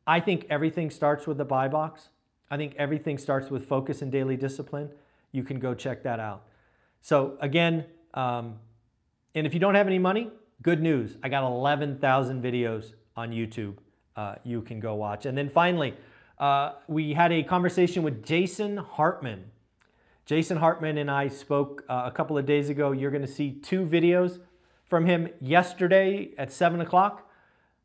I 0.07 0.21
think 0.21 0.47
everything 0.51 0.91
starts 0.91 1.27
with 1.27 1.39
the 1.39 1.45
buy 1.45 1.69
box. 1.69 2.09
I 2.51 2.57
think 2.57 2.75
everything 2.79 3.19
starts 3.19 3.51
with 3.51 3.67
focus 3.67 4.03
and 4.03 4.13
daily 4.13 4.37
discipline. 4.37 4.91
You 5.33 5.43
can 5.43 5.59
go 5.59 5.75
check 5.75 6.03
that 6.05 6.21
out. 6.21 6.45
So, 7.01 7.37
again, 7.41 7.87
um, 8.13 8.57
and 9.35 9.47
if 9.47 9.55
you 9.55 9.61
don't 9.61 9.75
have 9.75 9.87
any 9.87 9.99
money, 9.99 10.31
good 10.63 10.81
news. 10.81 11.17
I 11.23 11.29
got 11.29 11.45
11,000 11.45 12.43
videos 12.43 12.93
on 13.17 13.31
YouTube 13.31 13.77
uh, 14.17 14.37
you 14.45 14.63
can 14.63 14.81
go 14.81 14.95
watch. 14.95 15.27
And 15.27 15.37
then 15.37 15.51
finally, 15.51 15.95
uh, 16.39 16.73
we 16.89 17.13
had 17.13 17.33
a 17.33 17.43
conversation 17.43 18.03
with 18.03 18.25
Jason 18.25 18.77
Hartman. 18.77 19.45
Jason 20.27 20.57
Hartman 20.57 20.99
and 20.99 21.11
I 21.11 21.29
spoke 21.29 21.85
uh, 21.89 22.05
a 22.07 22.11
couple 22.11 22.39
of 22.39 22.47
days 22.47 22.69
ago. 22.69 22.93
You're 22.93 23.11
going 23.11 23.27
to 23.27 23.33
see 23.33 23.53
two 23.53 23.85
videos 23.85 24.41
from 24.95 25.07
him 25.07 25.29
yesterday 25.41 26.31
at 26.39 26.53
7 26.53 26.81
o'clock. 26.81 27.29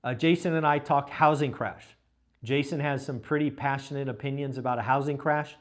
Uh, 0.03 0.13
Jason 0.13 0.53
and 0.53 0.63
I 0.63 0.77
talked 0.77 1.09
housing 1.09 1.51
crash. 1.51 1.83
Jason 2.43 2.79
has 2.79 3.03
some 3.03 3.19
pretty 3.19 3.49
passionate 3.49 4.07
opinions 4.07 4.59
about 4.59 4.77
a 4.77 4.83
housing 4.83 5.17
crash. 5.17 5.55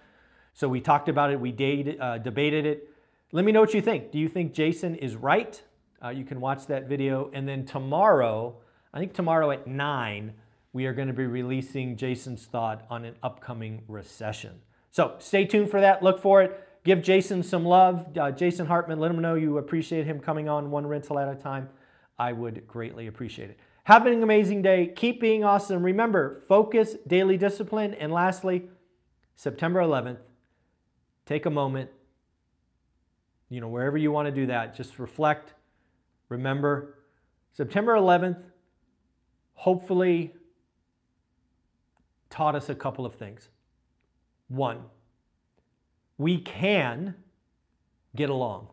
So 0.52 0.68
we 0.68 0.82
talked 0.82 1.08
about 1.08 1.30
it, 1.30 1.40
we 1.40 1.50
dated, 1.50 1.98
uh, 1.98 2.18
debated 2.18 2.66
it. 2.66 2.90
Let 3.32 3.46
me 3.46 3.52
know 3.52 3.60
what 3.60 3.72
you 3.72 3.80
think. 3.80 4.12
Do 4.12 4.18
you 4.18 4.28
think 4.28 4.52
Jason 4.52 4.94
is 4.96 5.16
right? 5.16 5.58
Uh, 6.04 6.10
you 6.10 6.22
can 6.22 6.38
watch 6.38 6.66
that 6.66 6.86
video. 6.86 7.30
And 7.32 7.48
then 7.48 7.64
tomorrow, 7.64 8.58
I 8.92 8.98
think 8.98 9.14
tomorrow 9.14 9.50
at 9.50 9.66
9, 9.66 10.34
we 10.74 10.84
are 10.84 10.92
going 10.92 11.08
to 11.08 11.14
be 11.14 11.24
releasing 11.24 11.96
Jason's 11.96 12.44
thought 12.44 12.84
on 12.90 13.06
an 13.06 13.14
upcoming 13.22 13.84
recession. 13.88 14.60
So 14.90 15.14
stay 15.18 15.46
tuned 15.46 15.70
for 15.70 15.80
that. 15.80 16.02
Look 16.02 16.20
for 16.20 16.42
it. 16.42 16.67
Give 16.88 17.02
Jason 17.02 17.42
some 17.42 17.66
love. 17.66 18.16
Uh, 18.16 18.30
Jason 18.30 18.64
Hartman, 18.64 18.98
let 18.98 19.10
him 19.10 19.20
know 19.20 19.34
you 19.34 19.58
appreciate 19.58 20.06
him 20.06 20.18
coming 20.18 20.48
on 20.48 20.70
one 20.70 20.86
rental 20.86 21.18
at 21.18 21.28
a 21.28 21.34
time. 21.34 21.68
I 22.18 22.32
would 22.32 22.66
greatly 22.66 23.08
appreciate 23.08 23.50
it. 23.50 23.58
Have 23.84 24.06
an 24.06 24.22
amazing 24.22 24.62
day. 24.62 24.94
Keep 24.96 25.20
being 25.20 25.44
awesome. 25.44 25.82
Remember, 25.82 26.40
focus, 26.48 26.96
daily 27.06 27.36
discipline. 27.36 27.92
And 27.92 28.10
lastly, 28.10 28.70
September 29.36 29.80
11th, 29.80 30.16
take 31.26 31.44
a 31.44 31.50
moment. 31.50 31.90
You 33.50 33.60
know, 33.60 33.68
wherever 33.68 33.98
you 33.98 34.10
want 34.10 34.24
to 34.24 34.32
do 34.32 34.46
that, 34.46 34.74
just 34.74 34.98
reflect. 34.98 35.52
Remember, 36.30 37.00
September 37.52 37.96
11th, 37.96 38.40
hopefully, 39.52 40.32
taught 42.30 42.54
us 42.54 42.70
a 42.70 42.74
couple 42.74 43.04
of 43.04 43.14
things. 43.14 43.50
One, 44.48 44.84
we 46.18 46.38
can 46.38 47.14
get 48.14 48.28
along. 48.28 48.68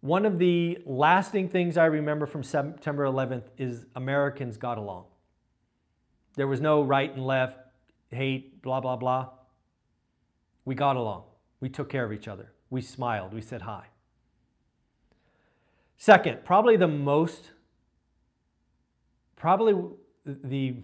One 0.00 0.24
of 0.24 0.38
the 0.38 0.78
lasting 0.86 1.50
things 1.50 1.76
I 1.76 1.84
remember 1.84 2.24
from 2.24 2.42
September 2.42 3.04
11th 3.04 3.44
is 3.58 3.84
Americans 3.94 4.56
got 4.56 4.78
along. 4.78 5.04
There 6.36 6.46
was 6.46 6.60
no 6.60 6.82
right 6.82 7.14
and 7.14 7.26
left, 7.26 7.58
hate, 8.10 8.62
blah, 8.62 8.80
blah, 8.80 8.96
blah. 8.96 9.28
We 10.64 10.74
got 10.74 10.96
along. 10.96 11.24
We 11.60 11.68
took 11.68 11.90
care 11.90 12.04
of 12.04 12.12
each 12.12 12.28
other. 12.28 12.52
We 12.70 12.80
smiled. 12.80 13.34
We 13.34 13.42
said 13.42 13.62
hi. 13.62 13.86
Second, 15.98 16.44
probably 16.46 16.78
the 16.78 16.88
most, 16.88 17.50
probably 19.36 19.74
the, 20.24 20.76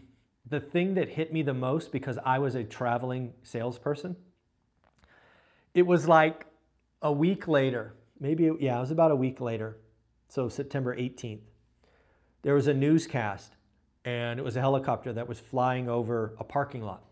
the 0.46 0.60
thing 0.60 0.92
that 0.94 1.08
hit 1.08 1.32
me 1.32 1.40
the 1.40 1.54
most 1.54 1.90
because 1.90 2.18
I 2.22 2.38
was 2.38 2.54
a 2.54 2.64
traveling 2.64 3.32
salesperson, 3.42 4.16
it 5.76 5.86
was 5.86 6.08
like 6.08 6.46
a 7.02 7.12
week 7.12 7.46
later, 7.46 7.94
maybe, 8.18 8.50
yeah, 8.58 8.78
it 8.78 8.80
was 8.80 8.90
about 8.90 9.10
a 9.10 9.16
week 9.16 9.42
later, 9.42 9.76
so 10.26 10.48
September 10.48 10.96
18th, 10.96 11.42
there 12.40 12.54
was 12.54 12.66
a 12.66 12.72
newscast 12.72 13.56
and 14.06 14.40
it 14.40 14.42
was 14.42 14.56
a 14.56 14.60
helicopter 14.60 15.12
that 15.12 15.28
was 15.28 15.38
flying 15.38 15.88
over 15.90 16.34
a 16.38 16.44
parking 16.44 16.82
lot. 16.82 17.04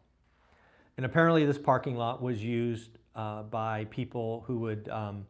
And 0.96 1.04
apparently, 1.04 1.44
this 1.44 1.58
parking 1.58 1.96
lot 1.96 2.22
was 2.22 2.42
used 2.42 2.98
uh, 3.14 3.42
by 3.42 3.84
people 3.90 4.44
who 4.46 4.60
would, 4.60 4.88
um, 4.88 5.26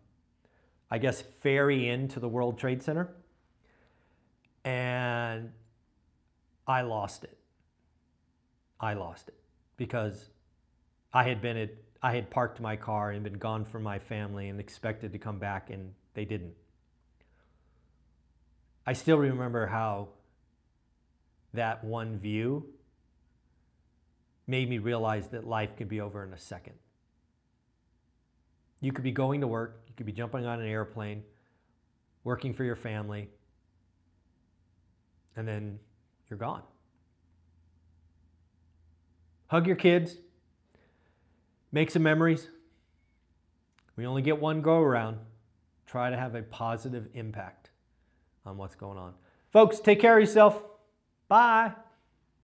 I 0.91 0.99
guess, 0.99 1.21
ferry 1.21 1.89
into 1.89 2.21
the 2.21 2.29
World 2.29 2.59
Trade 2.59 2.83
Center. 2.83 3.09
And 4.65 5.51
I 6.69 6.83
lost 6.83 7.25
it. 7.25 7.37
I 8.79 8.93
lost 8.93 9.29
it 9.29 9.39
because 9.77 10.29
I 11.13 11.25
had 11.25 11.41
been 11.41 11.57
at, 11.57 11.71
I 12.05 12.15
had 12.15 12.29
parked 12.29 12.61
my 12.61 12.77
car 12.77 13.13
and 13.13 13.25
been 13.25 13.39
gone 13.39 13.65
from 13.65 13.83
my 13.83 13.99
family 13.99 14.51
and 14.51 14.61
expected 14.61 15.13
to 15.13 15.19
come 15.19 15.39
back, 15.39 15.71
and 15.71 15.95
they 16.13 16.27
didn't. 16.27 16.53
I 18.87 18.93
still 18.93 19.17
remember 19.17 19.67
how 19.67 20.09
that 21.55 21.83
one 21.83 22.19
view 22.19 22.67
made 24.47 24.69
me 24.69 24.77
realize 24.77 25.29
that 25.29 25.47
life 25.47 25.79
could 25.79 25.89
be 25.89 26.03
over 26.03 26.23
in 26.23 26.35
a 26.35 26.39
second. 26.39 26.75
You 28.83 28.93
could 28.93 29.05
be 29.05 29.11
going 29.11 29.41
to 29.41 29.47
work, 29.47 29.81
you 29.89 29.95
could 29.97 30.05
be 30.05 30.13
jumping 30.13 30.45
on 30.45 30.61
an 30.61 30.69
airplane, 30.69 31.23
working 32.23 32.53
for 32.53 32.65
your 32.65 32.77
family, 32.77 33.31
and 35.37 35.49
then 35.49 35.79
you're 36.29 36.39
gone. 36.39 36.65
Hug 39.47 39.67
your 39.67 39.77
kids, 39.77 40.19
make 41.75 41.91
some 41.91 42.05
memories. 42.05 42.49
We 43.97 44.07
only 44.07 44.23
get 44.23 44.41
one 44.41 44.63
go 44.63 44.79
around. 44.79 45.19
Try 45.87 46.09
to 46.09 46.17
have 46.17 46.37
a 46.37 46.43
positive 46.43 47.09
impact 47.15 47.71
on 48.47 48.57
what's 48.57 48.77
going 48.77 48.97
on. 48.97 49.13
Folks, 49.51 49.81
take 49.81 50.01
care 50.01 50.17
of 50.17 50.23
yourself. 50.23 50.63
Bye. 51.29 51.73